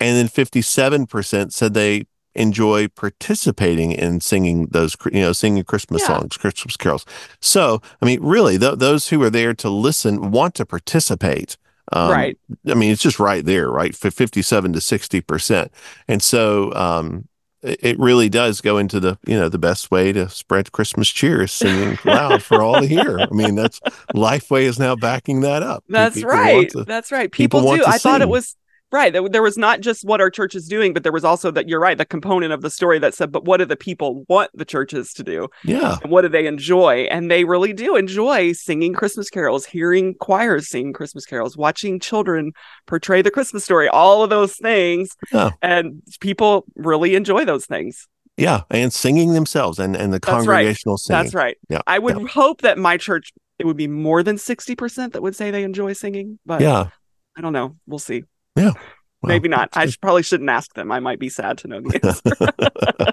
And 0.00 0.16
then 0.16 0.28
57% 0.28 1.52
said 1.52 1.74
they 1.74 2.06
enjoy 2.34 2.88
participating 2.88 3.92
in 3.92 4.20
singing 4.20 4.66
those, 4.66 4.96
you 5.12 5.20
know, 5.20 5.32
singing 5.32 5.64
Christmas 5.64 6.02
yeah. 6.02 6.18
songs, 6.18 6.36
Christmas 6.36 6.76
carols. 6.76 7.04
So, 7.40 7.80
I 8.02 8.06
mean, 8.06 8.20
really, 8.22 8.58
th- 8.58 8.78
those 8.78 9.08
who 9.08 9.22
are 9.22 9.30
there 9.30 9.54
to 9.54 9.68
listen 9.68 10.30
want 10.30 10.54
to 10.56 10.66
participate. 10.66 11.56
Um, 11.92 12.10
right. 12.10 12.38
I 12.66 12.74
mean, 12.74 12.90
it's 12.90 13.02
just 13.02 13.20
right 13.20 13.44
there, 13.44 13.70
right? 13.70 13.94
For 13.94 14.10
57 14.10 14.72
to 14.72 14.78
60%. 14.78 15.68
And 16.08 16.22
so, 16.22 16.72
um, 16.74 17.28
it 17.64 17.98
really 17.98 18.28
does 18.28 18.60
go 18.60 18.76
into 18.76 19.00
the 19.00 19.18
you 19.26 19.38
know 19.38 19.48
the 19.48 19.58
best 19.58 19.90
way 19.90 20.12
to 20.12 20.28
spread 20.28 20.70
Christmas 20.72 21.08
cheer 21.08 21.46
singing 21.46 21.98
loud 22.04 22.42
for 22.42 22.60
all 22.60 22.80
to 22.80 22.86
hear. 22.86 23.18
I 23.18 23.28
mean 23.30 23.54
that's 23.54 23.80
Lifeway 24.14 24.62
is 24.64 24.78
now 24.78 24.94
backing 24.96 25.40
that 25.40 25.62
up. 25.62 25.82
That's 25.88 26.16
people 26.16 26.30
right. 26.30 26.68
To, 26.70 26.84
that's 26.84 27.10
right. 27.10 27.32
People, 27.32 27.60
people 27.60 27.76
do. 27.76 27.84
I 27.84 27.92
sing. 27.92 28.00
thought 28.00 28.20
it 28.20 28.28
was 28.28 28.54
Right. 28.94 29.12
There, 29.12 29.28
there 29.28 29.42
was 29.42 29.58
not 29.58 29.80
just 29.80 30.04
what 30.04 30.20
our 30.20 30.30
church 30.30 30.54
is 30.54 30.68
doing, 30.68 30.92
but 30.92 31.02
there 31.02 31.10
was 31.10 31.24
also 31.24 31.50
that 31.50 31.68
you're 31.68 31.80
right, 31.80 31.98
the 31.98 32.04
component 32.04 32.52
of 32.52 32.60
the 32.60 32.70
story 32.70 33.00
that 33.00 33.12
said, 33.12 33.32
but 33.32 33.44
what 33.44 33.56
do 33.56 33.64
the 33.64 33.74
people 33.74 34.24
want 34.28 34.52
the 34.54 34.64
churches 34.64 35.12
to 35.14 35.24
do? 35.24 35.48
Yeah. 35.64 35.98
And 36.00 36.12
what 36.12 36.22
do 36.22 36.28
they 36.28 36.46
enjoy? 36.46 37.08
And 37.10 37.28
they 37.28 37.42
really 37.42 37.72
do 37.72 37.96
enjoy 37.96 38.52
singing 38.52 38.94
Christmas 38.94 39.30
carols, 39.30 39.66
hearing 39.66 40.14
choirs 40.14 40.68
sing 40.68 40.92
Christmas 40.92 41.26
carols, 41.26 41.56
watching 41.56 41.98
children 41.98 42.52
portray 42.86 43.20
the 43.20 43.32
Christmas 43.32 43.64
story, 43.64 43.88
all 43.88 44.22
of 44.22 44.30
those 44.30 44.54
things. 44.58 45.08
Yeah. 45.32 45.50
And 45.60 46.00
people 46.20 46.64
really 46.76 47.16
enjoy 47.16 47.44
those 47.44 47.66
things. 47.66 48.06
Yeah. 48.36 48.60
And 48.70 48.92
singing 48.92 49.32
themselves 49.32 49.80
and, 49.80 49.96
and 49.96 50.12
the 50.12 50.20
That's 50.20 50.46
right. 50.46 50.62
congregational 50.62 50.98
singing. 50.98 51.20
That's 51.24 51.34
right. 51.34 51.56
Yeah. 51.68 51.80
I 51.88 51.98
would 51.98 52.28
hope 52.30 52.60
that 52.60 52.78
my 52.78 52.96
church, 52.96 53.32
it 53.58 53.66
would 53.66 53.76
be 53.76 53.88
more 53.88 54.22
than 54.22 54.36
60% 54.36 55.14
that 55.14 55.20
would 55.20 55.34
say 55.34 55.50
they 55.50 55.64
enjoy 55.64 55.94
singing, 55.94 56.38
but 56.46 56.60
Yeah. 56.60 56.90
I 57.36 57.40
don't 57.40 57.52
know. 57.52 57.74
We'll 57.88 57.98
see. 57.98 58.22
Well, 58.56 58.76
Maybe 59.22 59.48
not. 59.48 59.70
I 59.72 59.86
should, 59.86 60.00
probably 60.02 60.22
shouldn't 60.22 60.50
ask 60.50 60.74
them. 60.74 60.92
I 60.92 61.00
might 61.00 61.18
be 61.18 61.30
sad 61.30 61.56
to 61.58 61.68
know 61.68 61.80
the 61.80 61.98
answer. 62.04 63.12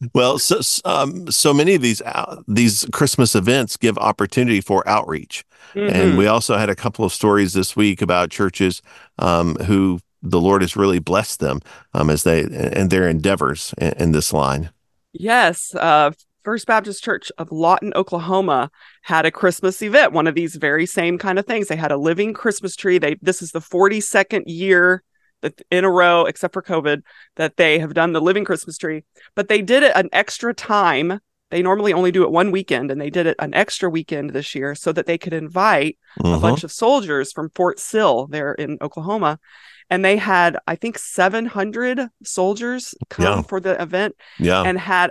well, 0.14 0.38
so 0.38 0.60
um, 0.84 1.30
so 1.30 1.52
many 1.52 1.74
of 1.74 1.82
these 1.82 2.00
uh, 2.02 2.40
these 2.48 2.86
Christmas 2.92 3.34
events 3.34 3.76
give 3.76 3.98
opportunity 3.98 4.60
for 4.60 4.86
outreach, 4.88 5.44
and 5.74 6.14
Mhm. 6.14 6.16
we 6.16 6.26
also 6.26 6.56
had 6.56 6.70
a 6.70 6.74
couple 6.74 7.04
of 7.04 7.12
stories 7.12 7.52
this 7.52 7.76
week 7.76 8.00
about 8.02 8.30
churches 8.30 8.82
um, 9.18 9.54
who 9.66 10.00
the 10.22 10.40
Lord 10.40 10.62
has 10.62 10.76
really 10.76 10.98
blessed 10.98 11.40
them 11.40 11.60
um, 11.94 12.10
as 12.10 12.24
they 12.24 12.42
and 12.42 12.90
their 12.90 13.08
endeavors 13.08 13.74
in, 13.78 13.92
in 13.98 14.12
this 14.12 14.32
line. 14.32 14.70
Yes, 15.12 15.74
uh, 15.74 16.12
First 16.42 16.66
Baptist 16.66 17.02
Church 17.04 17.30
of 17.38 17.52
Lawton, 17.52 17.92
Oklahoma, 17.94 18.70
had 19.02 19.26
a 19.26 19.30
Christmas 19.30 19.82
event. 19.82 20.12
One 20.12 20.26
of 20.26 20.34
these 20.34 20.56
very 20.56 20.86
same 20.86 21.18
kind 21.18 21.38
of 21.38 21.46
things. 21.46 21.68
They 21.68 21.76
had 21.76 21.92
a 21.92 21.96
living 21.96 22.32
Christmas 22.32 22.76
tree. 22.76 22.98
They 22.98 23.16
this 23.20 23.42
is 23.42 23.52
the 23.52 23.60
forty 23.60 24.00
second 24.00 24.46
year 24.46 25.02
that 25.42 25.60
in 25.70 25.84
a 25.84 25.90
row, 25.90 26.26
except 26.26 26.52
for 26.54 26.62
COVID, 26.62 27.02
that 27.36 27.56
they 27.56 27.78
have 27.78 27.94
done 27.94 28.12
the 28.12 28.20
living 28.20 28.44
Christmas 28.44 28.76
tree. 28.76 29.04
But 29.34 29.48
they 29.48 29.62
did 29.62 29.82
it 29.82 29.92
an 29.94 30.08
extra 30.12 30.52
time. 30.54 31.20
They 31.50 31.62
normally 31.62 31.92
only 31.92 32.12
do 32.12 32.22
it 32.22 32.30
one 32.30 32.50
weekend, 32.52 32.90
and 32.90 33.00
they 33.00 33.10
did 33.10 33.26
it 33.26 33.36
an 33.38 33.54
extra 33.54 33.90
weekend 33.90 34.30
this 34.30 34.54
year 34.54 34.74
so 34.74 34.92
that 34.92 35.06
they 35.06 35.18
could 35.18 35.32
invite 35.32 35.98
a 36.18 36.22
Mhm. 36.22 36.40
bunch 36.40 36.62
of 36.64 36.70
soldiers 36.70 37.32
from 37.32 37.50
Fort 37.54 37.80
Sill 37.80 38.26
there 38.28 38.52
in 38.54 38.78
Oklahoma. 38.80 39.40
And 39.88 40.04
they 40.04 40.16
had, 40.18 40.56
I 40.68 40.76
think, 40.76 40.96
700 40.98 42.08
soldiers 42.22 42.94
come 43.08 43.24
Yeah. 43.24 43.42
for 43.42 43.58
the 43.60 43.80
event 43.82 44.14
Yeah. 44.38 44.62
and 44.62 44.78
had 44.78 45.10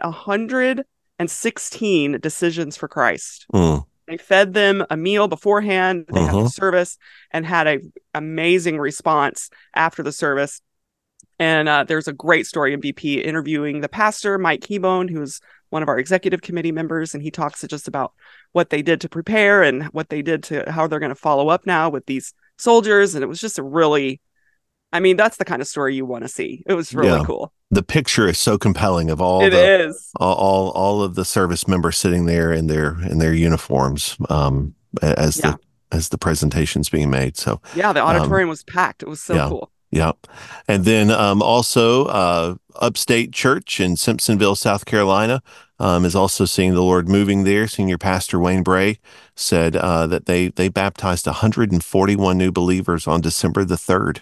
116 1.20 2.20
decisions 2.20 2.78
for 2.78 2.88
Christ. 2.88 3.46
Mm. 3.54 3.86
They 4.08 4.18
fed 4.18 4.54
them 4.54 4.86
a 4.90 4.98
meal 4.98 5.28
beforehand. 5.28 6.06
They 6.12 6.22
had 6.22 6.34
the 6.34 6.38
Mhm. 6.46 6.52
service 6.52 6.98
and 7.32 7.46
had 7.46 7.68
a 7.68 7.80
amazing 8.16 8.80
response 8.80 9.50
after 9.76 10.02
the 10.02 10.12
service. 10.12 10.62
And 11.38 11.70
uh, 11.70 11.84
there's 11.84 12.08
a 12.08 12.14
great 12.14 12.48
story 12.48 12.74
in 12.74 12.82
BP 12.82 13.24
interviewing 13.24 13.82
the 13.82 13.88
pastor, 13.90 14.38
Mike 14.38 14.62
Keahbone, 14.62 15.10
who's 15.10 15.40
one 15.70 15.84
of 15.84 15.90
our 15.90 16.00
executive 16.00 16.42
committee 16.42 16.72
members. 16.72 17.14
And 17.14 17.22
he 17.22 17.30
talks 17.32 17.62
just 17.68 17.88
about 17.88 18.14
what 18.52 18.72
they 18.72 18.82
did 18.82 19.00
to 19.02 19.10
prepare 19.10 19.62
and 19.62 19.84
what 19.86 20.10
they 20.10 20.22
did 20.22 20.44
to 20.46 20.70
how 20.72 20.88
they're 20.88 21.00
going 21.00 21.10
to 21.10 21.16
follow 21.16 21.50
up 21.50 21.66
now 21.68 21.90
with 21.90 22.08
these 22.08 22.34
soldiers. 22.58 23.14
And 23.14 23.24
it 23.24 23.28
was 23.28 23.40
just 23.40 23.60
a 23.60 23.64
really, 23.64 24.20
I 24.92 25.00
mean, 25.00 25.18
that's 25.18 25.38
the 25.38 25.46
kind 25.46 25.62
of 25.62 25.68
story 25.68 25.96
you 25.96 26.06
want 26.06 26.24
to 26.24 26.28
see. 26.30 26.64
It 26.66 26.74
was 26.74 26.94
really 26.94 27.20
Yeah. 27.20 27.24
cool. 27.26 27.54
The 27.72 27.84
picture 27.84 28.28
is 28.28 28.40
so 28.40 28.58
compelling 28.58 29.12
of 29.12 29.22
all 29.22 29.44
It 29.44 29.52
the 29.52 29.86
is. 29.88 30.10
all, 30.20 30.34
all 30.36 30.70
all 30.72 31.04
of 31.04 31.14
the 31.16 31.24
service 31.26 31.68
members 31.68 31.98
sitting 31.98 32.26
there 32.26 32.52
in 32.52 32.66
their 32.68 32.98
in 33.02 33.20
their 33.20 33.34
uniforms 33.34 34.18
um, 34.30 34.74
as 35.04 35.38
Yeah. 35.38 35.52
the 35.52 35.60
as 35.98 36.10
the 36.10 36.18
presentation's 36.18 36.90
being 36.90 37.10
made. 37.12 37.38
So 37.38 37.62
Yeah, 37.76 37.94
the 37.94 38.02
auditorium 38.02 38.50
was 38.50 38.64
packed. 38.64 39.04
It 39.04 39.10
was 39.10 39.22
so 39.22 39.34
Um, 39.36 39.40
yeah. 39.40 39.50
cool. 39.50 39.72
Yeah. 39.92 40.12
And 40.68 40.86
then 40.86 41.10
um, 41.10 41.42
also 41.42 42.06
uh, 42.06 42.56
Upstate 42.76 43.32
Church 43.32 43.80
in 43.80 43.96
Simpsonville, 43.96 44.56
South 44.56 44.86
Carolina, 44.86 45.42
um, 45.80 46.06
is 46.06 46.16
also 46.16 46.46
seeing 46.46 46.76
the 46.76 46.84
Lord 46.84 47.10
moving 47.10 47.44
there. 47.44 47.68
Senior 47.68 47.98
Pastor 47.98 48.40
Wayne 48.40 48.62
Bray 48.64 49.00
said 49.36 49.76
uh, 49.76 50.06
that 50.08 50.26
they 50.28 50.50
they 50.50 50.70
baptized 50.70 51.26
141 51.28 52.38
new 52.38 52.52
believers 52.52 53.08
on 53.08 53.22
December 53.22 53.64
the 53.66 53.76
3rd. 53.78 54.20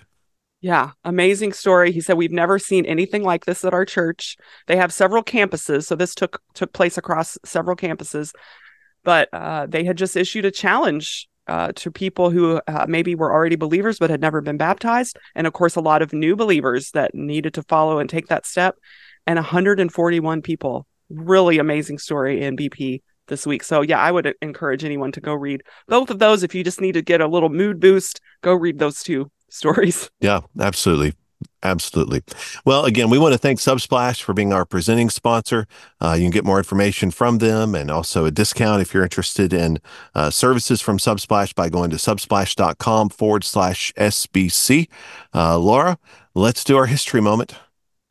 Yeah, 0.60 0.92
amazing 1.04 1.54
story. 1.54 1.92
He 1.92 2.02
said 2.02 2.18
we've 2.18 2.32
never 2.32 2.58
seen 2.58 2.86
anything 2.86 3.24
like 3.24 3.46
this 3.46 3.64
at 3.64 3.74
our 3.74 3.86
church. 3.86 4.38
They 4.66 4.76
have 4.78 4.92
several 4.92 5.24
campuses, 5.24 5.86
so 5.86 5.96
this 5.96 6.16
took 6.16 6.42
took 6.56 6.74
place 6.74 6.98
across 6.98 7.38
several 7.46 7.76
campuses. 7.76 8.34
But 9.04 9.30
uh, 9.32 9.68
they 9.68 9.84
had 9.84 9.98
just 9.98 10.18
issued 10.18 10.46
a 10.46 10.52
challenge 10.52 11.30
uh, 11.46 11.74
to 11.76 11.92
people 11.92 12.32
who 12.32 12.60
uh, 12.68 12.88
maybe 12.90 13.14
were 13.14 13.32
already 13.32 13.56
believers 13.56 14.00
but 14.00 14.10
had 14.10 14.20
never 14.20 14.42
been 14.42 14.58
baptized, 14.58 15.18
and 15.36 15.46
of 15.46 15.54
course, 15.54 15.76
a 15.76 15.82
lot 15.82 16.02
of 16.02 16.12
new 16.12 16.36
believers 16.36 16.90
that 16.92 17.14
needed 17.14 17.54
to 17.54 17.64
follow 17.64 18.00
and 18.00 18.10
take 18.10 18.28
that 18.28 18.46
step. 18.46 18.76
And 19.28 19.36
141 19.36 20.42
people. 20.42 20.88
Really 21.10 21.60
amazing 21.60 22.00
story 22.00 22.42
in 22.42 22.58
BP 22.58 23.02
this 23.28 23.46
week. 23.46 23.64
So 23.64 23.82
yeah, 23.82 24.00
I 24.00 24.12
would 24.12 24.34
encourage 24.42 24.84
anyone 24.84 25.12
to 25.12 25.22
go 25.22 25.34
read 25.34 25.64
both 25.88 26.10
of 26.10 26.20
those. 26.20 26.44
If 26.44 26.56
you 26.56 26.64
just 26.64 26.82
need 26.82 26.94
to 26.94 27.02
get 27.02 27.22
a 27.22 27.28
little 27.28 27.50
mood 27.50 27.80
boost, 27.80 28.22
go 28.42 28.54
read 28.54 28.80
those 28.80 29.04
two 29.04 29.30
stories. 29.50 30.10
Yeah, 30.20 30.42
absolutely. 30.60 31.14
Absolutely. 31.64 32.22
Well, 32.66 32.86
again, 32.86 33.10
we 33.10 33.20
want 33.20 33.34
to 33.34 33.38
thank 33.38 33.60
Subsplash 33.60 34.22
for 34.22 34.34
being 34.34 34.54
our 34.54 34.66
presenting 34.66 35.10
sponsor. 35.10 35.68
Uh, 36.02 36.14
you 36.14 36.24
can 36.24 36.32
get 36.32 36.46
more 36.46 36.58
information 36.58 37.12
from 37.12 37.38
them 37.40 37.76
and 37.76 37.92
also 37.92 38.26
a 38.26 38.32
discount 38.32 38.82
if 38.82 38.94
you're 38.94 39.04
interested 39.04 39.54
in 39.54 39.80
uh, 40.16 40.30
services 40.32 40.82
from 40.82 40.98
Subsplash 40.98 41.54
by 41.54 41.70
going 41.70 41.90
to 41.92 41.98
subsplash.com 41.98 43.10
forward 43.10 43.44
slash 43.44 43.94
SBC. 43.98 44.88
Uh, 45.34 45.58
Laura, 45.60 45.98
let's 46.36 46.64
do 46.64 46.78
our 46.78 46.86
history 46.88 47.22
moment. 47.22 47.56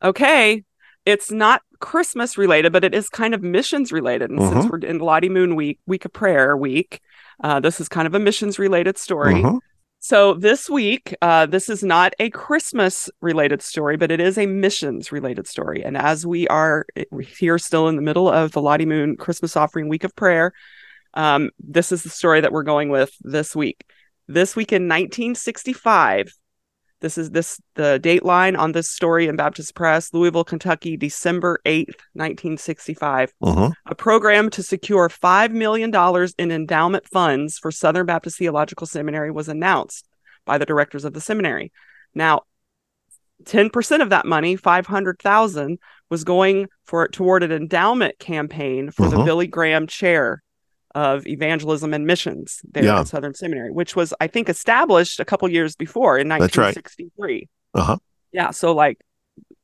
okay, 0.03 0.63
it's 1.05 1.31
not 1.31 1.61
Christmas 1.79 2.37
related, 2.37 2.73
but 2.73 2.83
it 2.83 2.93
is 2.93 3.07
kind 3.09 3.33
of 3.33 3.41
missions 3.41 3.91
related. 3.93 4.29
And 4.29 4.41
since 4.41 4.65
Mhm. 4.65 4.69
we're 4.69 4.79
in 4.89 4.99
Lottie 4.99 5.29
Moon 5.29 5.55
Week, 5.55 5.79
Week 5.87 6.03
of 6.05 6.11
Prayer 6.11 6.57
Week, 6.57 6.99
uh, 7.43 7.59
this 7.61 7.79
is 7.79 7.87
kind 7.87 8.07
of 8.07 8.13
a 8.13 8.19
missions 8.19 8.59
related 8.59 8.97
story. 8.97 9.35
Mhm. 9.35 9.59
So 9.99 10.35
this 10.35 10.69
week, 10.69 11.15
uh, 11.21 11.47
this 11.47 11.69
is 11.69 11.83
not 11.83 12.13
a 12.19 12.29
Christmas 12.29 13.09
related 13.19 13.61
story, 13.61 13.97
but 13.97 14.11
it 14.11 14.19
is 14.19 14.37
a 14.37 14.45
missions 14.45 15.11
related 15.11 15.47
story. 15.47 15.83
And 15.83 15.97
as 15.97 16.25
we 16.25 16.47
are 16.49 16.85
eh, 16.95 17.05
here 17.37 17.57
still 17.57 17.87
in 17.87 17.95
the 17.95 18.01
middle 18.03 18.29
of 18.29 18.51
the 18.51 18.61
Lottie 18.61 18.85
Moon 18.85 19.17
Christmas 19.17 19.57
offering 19.57 19.89
week 19.89 20.03
of 20.03 20.15
prayer, 20.15 20.53
um, 21.15 21.49
this 21.59 21.91
is 21.91 22.03
the 22.03 22.09
story 22.09 22.41
that 22.41 22.51
we're 22.51 22.63
going 22.63 22.89
with 22.89 23.11
this 23.21 23.55
week. 23.55 23.85
This 24.27 24.55
week 24.55 24.71
in 24.71 24.83
1965, 24.83 26.31
this 27.01 27.17
is 27.17 27.29
this 27.31 27.59
the 27.75 27.99
date 27.99 28.25
line 28.25 28.55
on 28.55 28.71
this 28.71 28.89
story 28.89 29.27
in 29.27 29.35
Baptist 29.35 29.75
Press, 29.75 30.13
Louisville, 30.13 30.43
Kentucky, 30.43 30.97
December 30.97 31.59
8th, 31.65 31.99
1965 32.13 33.33
Mhm. 33.43 33.73
a 33.85 33.95
program 33.95 34.49
to 34.51 34.63
secure 34.63 35.09
$5 35.09 35.51
million 35.51 35.93
in 36.37 36.51
endowment 36.51 37.07
funds 37.07 37.57
for 37.59 37.71
Southern 37.71 38.05
Baptist 38.05 38.37
Theological 38.37 38.87
Seminary 38.87 39.31
was 39.31 39.47
announced 39.47 40.07
by 40.45 40.57
the 40.57 40.65
directors 40.65 41.05
of 41.05 41.13
the 41.13 41.21
seminary. 41.21 41.71
Now, 42.15 42.41
10% 43.43 44.01
of 44.01 44.09
that 44.09 44.25
money, 44.25 44.55
500,000 44.55 45.77
was 46.09 46.23
going 46.23 46.67
for 46.85 47.07
toward 47.07 47.43
an 47.43 47.51
endowment 47.51 48.17
campaign 48.17 48.89
for 48.91 49.07
the 49.09 49.17
Mhm. 49.17 49.25
Billy 49.25 49.47
Graham 49.47 49.85
chair 49.87 50.41
of 50.97 51.27
evangelism 51.27 51.93
and 51.93 52.05
missions 52.07 52.59
there 52.73 52.83
Yeah. 52.83 53.01
at 53.01 53.07
Southern 53.07 53.35
Seminary, 53.35 53.69
which 53.71 53.95
was 53.95 54.13
I 54.19 54.27
think 54.27 54.49
established 54.49 55.19
a 55.19 55.25
couple 55.25 55.47
years 55.47 55.75
before 55.75 56.17
in 56.17 56.27
That's 56.27 56.57
right. 56.57 56.75
1963. 56.75 57.47
Uh-huh. 57.75 57.97
Yeah, 58.31 58.49
so 58.51 58.73
like 58.73 58.97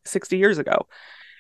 60 0.05 0.37
years 0.37 0.59
ago. 0.59 0.87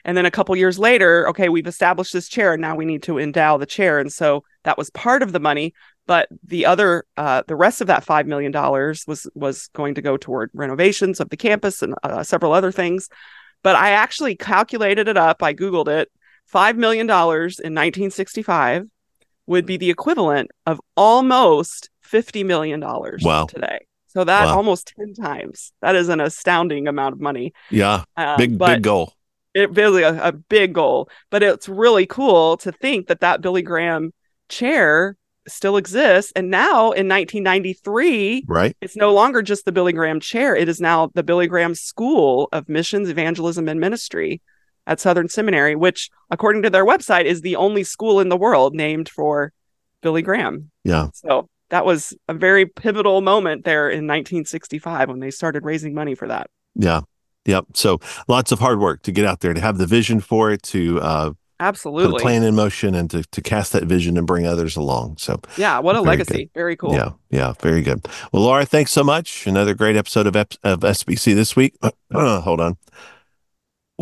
And 0.03 0.17
then 0.17 0.25
a 0.25 0.31
couple 0.31 0.55
years 0.55 0.79
later, 0.79 1.29
okay, 1.29 1.47
we've 1.47 1.67
established 1.67 2.11
this 2.11 2.27
chair 2.27 2.53
and 2.53 2.61
now 2.61 2.75
we 2.75 2.85
need 2.85 3.03
to 3.03 3.19
endow 3.19 3.57
the 3.57 3.67
chair. 3.67 3.99
And 3.99 4.11
so 4.11 4.43
that 4.63 4.77
was 4.77 4.89
part 4.89 5.21
of 5.21 5.31
the 5.31 5.39
money, 5.39 5.73
but 6.07 6.27
the 6.43 6.65
other 6.65 7.05
uh 7.15 7.43
the 7.47 7.55
rest 7.55 7.79
of 7.81 7.87
that 7.87 8.03
5 8.03 8.25
million 8.27 8.51
dollars 8.51 9.05
was 9.07 9.27
was 9.35 9.69
going 9.73 9.93
to 9.95 10.01
go 10.01 10.17
toward 10.17 10.49
renovations 10.53 11.19
of 11.19 11.29
the 11.29 11.37
campus 11.37 11.81
and 11.83 11.93
uh, 12.03 12.23
several 12.23 12.51
other 12.51 12.71
things. 12.71 13.09
But 13.61 13.75
I 13.75 13.91
actually 13.91 14.35
calculated 14.35 15.07
it 15.07 15.17
up, 15.17 15.43
I 15.43 15.53
googled 15.53 15.87
it. 15.87 16.09
5 16.47 16.77
million 16.77 17.07
dollars 17.07 17.59
in 17.59 17.73
1965 17.73 18.87
would 19.47 19.65
be 19.65 19.77
the 19.77 19.89
equivalent 19.89 20.51
of 20.65 20.79
almost 20.95 21.89
50 22.01 22.43
million 22.43 22.79
dollars 22.79 23.23
Wow. 23.23 23.45
today. 23.45 23.85
So 24.07 24.23
that 24.23 24.45
Wow. 24.45 24.57
almost 24.57 24.93
10 24.95 25.13
times. 25.13 25.73
That 25.81 25.95
is 25.95 26.07
an 26.09 26.19
astounding 26.21 26.87
amount 26.87 27.13
of 27.13 27.19
money. 27.21 27.53
Yeah. 27.71 28.03
Uh, 28.15 28.37
Big, 28.37 28.57
big 28.59 28.83
goal. 28.83 29.13
it 29.55 29.71
really 29.75 30.03
a, 30.03 30.29
a 30.29 30.31
big 30.31 30.73
goal 30.73 31.09
but 31.31 31.41
it's 31.43 31.67
really 31.69 32.05
cool 32.05 32.57
to 32.57 32.71
think 32.71 33.07
that 33.07 33.19
that 33.21 33.41
billy 33.41 33.61
graham 33.61 34.11
chair 34.49 35.15
still 35.47 35.77
exists 35.77 36.31
and 36.35 36.49
now 36.49 36.91
in 36.91 37.07
1993 37.07 38.45
Right. 38.47 38.75
it's 38.81 38.95
no 38.95 39.13
longer 39.13 39.41
just 39.41 39.65
the 39.65 39.71
billy 39.71 39.93
graham 39.93 40.19
chair 40.19 40.55
it 40.55 40.69
is 40.69 40.79
now 40.79 41.09
the 41.13 41.23
billy 41.23 41.47
graham 41.47 41.75
school 41.75 42.49
of 42.51 42.69
missions 42.69 43.09
evangelism 43.09 43.67
and 43.67 43.79
ministry 43.79 44.41
at 44.87 44.99
southern 44.99 45.29
seminary 45.29 45.75
which 45.75 46.09
according 46.29 46.61
to 46.61 46.69
their 46.69 46.85
website 46.85 47.25
is 47.25 47.41
the 47.41 47.55
only 47.55 47.83
school 47.83 48.19
in 48.19 48.29
the 48.29 48.37
world 48.37 48.73
named 48.75 49.09
for 49.09 49.51
billy 50.01 50.21
graham 50.21 50.69
Yeah. 50.83 51.07
so 51.13 51.47
that 51.69 51.85
was 51.85 52.13
a 52.27 52.33
very 52.33 52.65
pivotal 52.65 53.21
moment 53.21 53.65
there 53.65 53.89
in 53.89 54.05
1965 54.05 55.09
when 55.09 55.19
they 55.19 55.31
started 55.31 55.63
raising 55.65 55.93
money 55.93 56.15
for 56.15 56.27
that 56.27 56.47
Yeah. 56.75 57.01
Yep. 57.45 57.65
So 57.73 57.99
lots 58.29 58.51
of 58.53 58.59
hard 58.59 58.79
work 58.79 59.01
to 59.03 59.11
get 59.11 59.25
out 59.25 59.41
there, 59.41 59.53
to 59.53 59.59
have 59.59 59.77
the 59.77 59.85
vision 59.85 60.21
for 60.21 60.51
it, 60.51 60.63
to 60.63 61.01
uh, 61.01 61.31
absolutely 61.59 62.13
put 62.13 62.21
a 62.21 62.23
plan 62.23 62.43
in 62.43 62.55
motion, 62.55 62.95
and 62.95 63.09
to, 63.11 63.23
to 63.23 63.41
cast 63.41 63.73
that 63.73 63.83
vision 63.83 64.17
and 64.17 64.25
bring 64.25 64.47
others 64.47 64.77
along. 64.77 65.17
So 65.17 65.41
yeah, 65.57 65.79
what 65.79 65.97
a 65.97 66.01
legacy! 66.01 66.45
Good. 66.45 66.51
Very 66.53 66.77
cool. 66.77 66.93
Yeah, 66.93 67.09
yeah, 67.31 67.51
very 67.59 67.81
good. 67.81 68.07
Well, 68.31 68.43
Laura, 68.43 68.65
thanks 68.65 68.91
so 68.93 69.03
much. 69.03 69.45
Another 69.45 69.73
great 69.73 69.97
episode 69.97 70.25
of 70.25 70.37
of 70.37 70.79
SBC 70.79 71.35
this 71.35 71.53
week. 71.53 71.75
hold 72.13 72.61
on. 72.61 72.77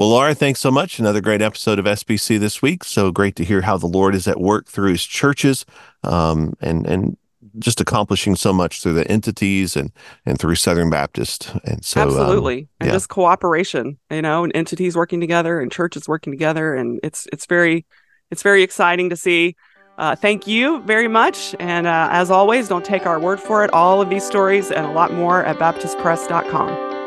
Well, 0.02 0.10
Laura, 0.10 0.34
thanks 0.34 0.60
so 0.60 0.72
much. 0.72 0.98
Another 0.98 1.22
great 1.22 1.44
episode 1.44 1.78
of 1.78 1.86
SBC 1.86 2.40
this 2.40 2.60
week. 2.60 2.84
So 2.84 3.12
great 3.12 3.36
to 3.36 3.44
hear 3.44 3.62
how 3.62 3.78
the 3.78 3.86
Lord 3.86 4.16
is 4.16 4.28
at 4.28 4.42
work 4.42 4.66
through 4.66 4.94
His 4.94 5.06
churches, 5.06 5.64
um, 6.04 6.56
and 6.60 6.88
and 6.88 7.18
just 7.60 7.80
accomplishing 7.80 8.36
so 8.36 8.52
much 8.52 8.82
through 8.82 8.94
the 8.94 9.08
entities 9.12 9.76
and 9.76 9.92
and 10.26 10.40
through 10.40 10.56
Southern 10.56 10.90
Baptist. 10.90 11.54
And 11.66 11.86
so 11.86 12.02
um, 12.02 12.08
absolutely, 12.08 12.62
um, 12.62 12.68
and 12.80 12.88
yeah. 12.88 12.94
just 12.94 13.10
cooperation, 13.10 14.00
you 14.10 14.24
know, 14.24 14.44
and 14.44 14.52
entities 14.56 14.96
working 14.96 15.20
together 15.20 15.62
and 15.62 15.72
churches 15.72 16.08
working 16.08 16.34
together, 16.34 16.74
and 16.74 17.00
it's 17.04 17.28
it's 17.32 17.46
very 17.46 17.86
it's 18.32 18.42
very 18.42 18.64
exciting 18.64 19.12
to 19.12 19.16
see. 19.16 19.56
Uh, 20.00 20.16
thank 20.16 20.48
you 20.48 20.82
very 20.82 21.10
much, 21.10 21.56
and 21.60 21.86
uh, 21.86 22.08
as 22.12 22.32
always, 22.32 22.68
don't 22.68 22.86
take 22.86 23.06
our 23.06 23.20
word 23.20 23.40
for 23.40 23.64
it. 23.64 23.72
All 23.72 24.02
of 24.02 24.10
these 24.10 24.26
stories 24.26 24.72
and 24.72 24.84
a 24.84 24.92
lot 24.94 25.14
more 25.14 25.46
at 25.46 25.58
baptistpress.com. 25.58 27.01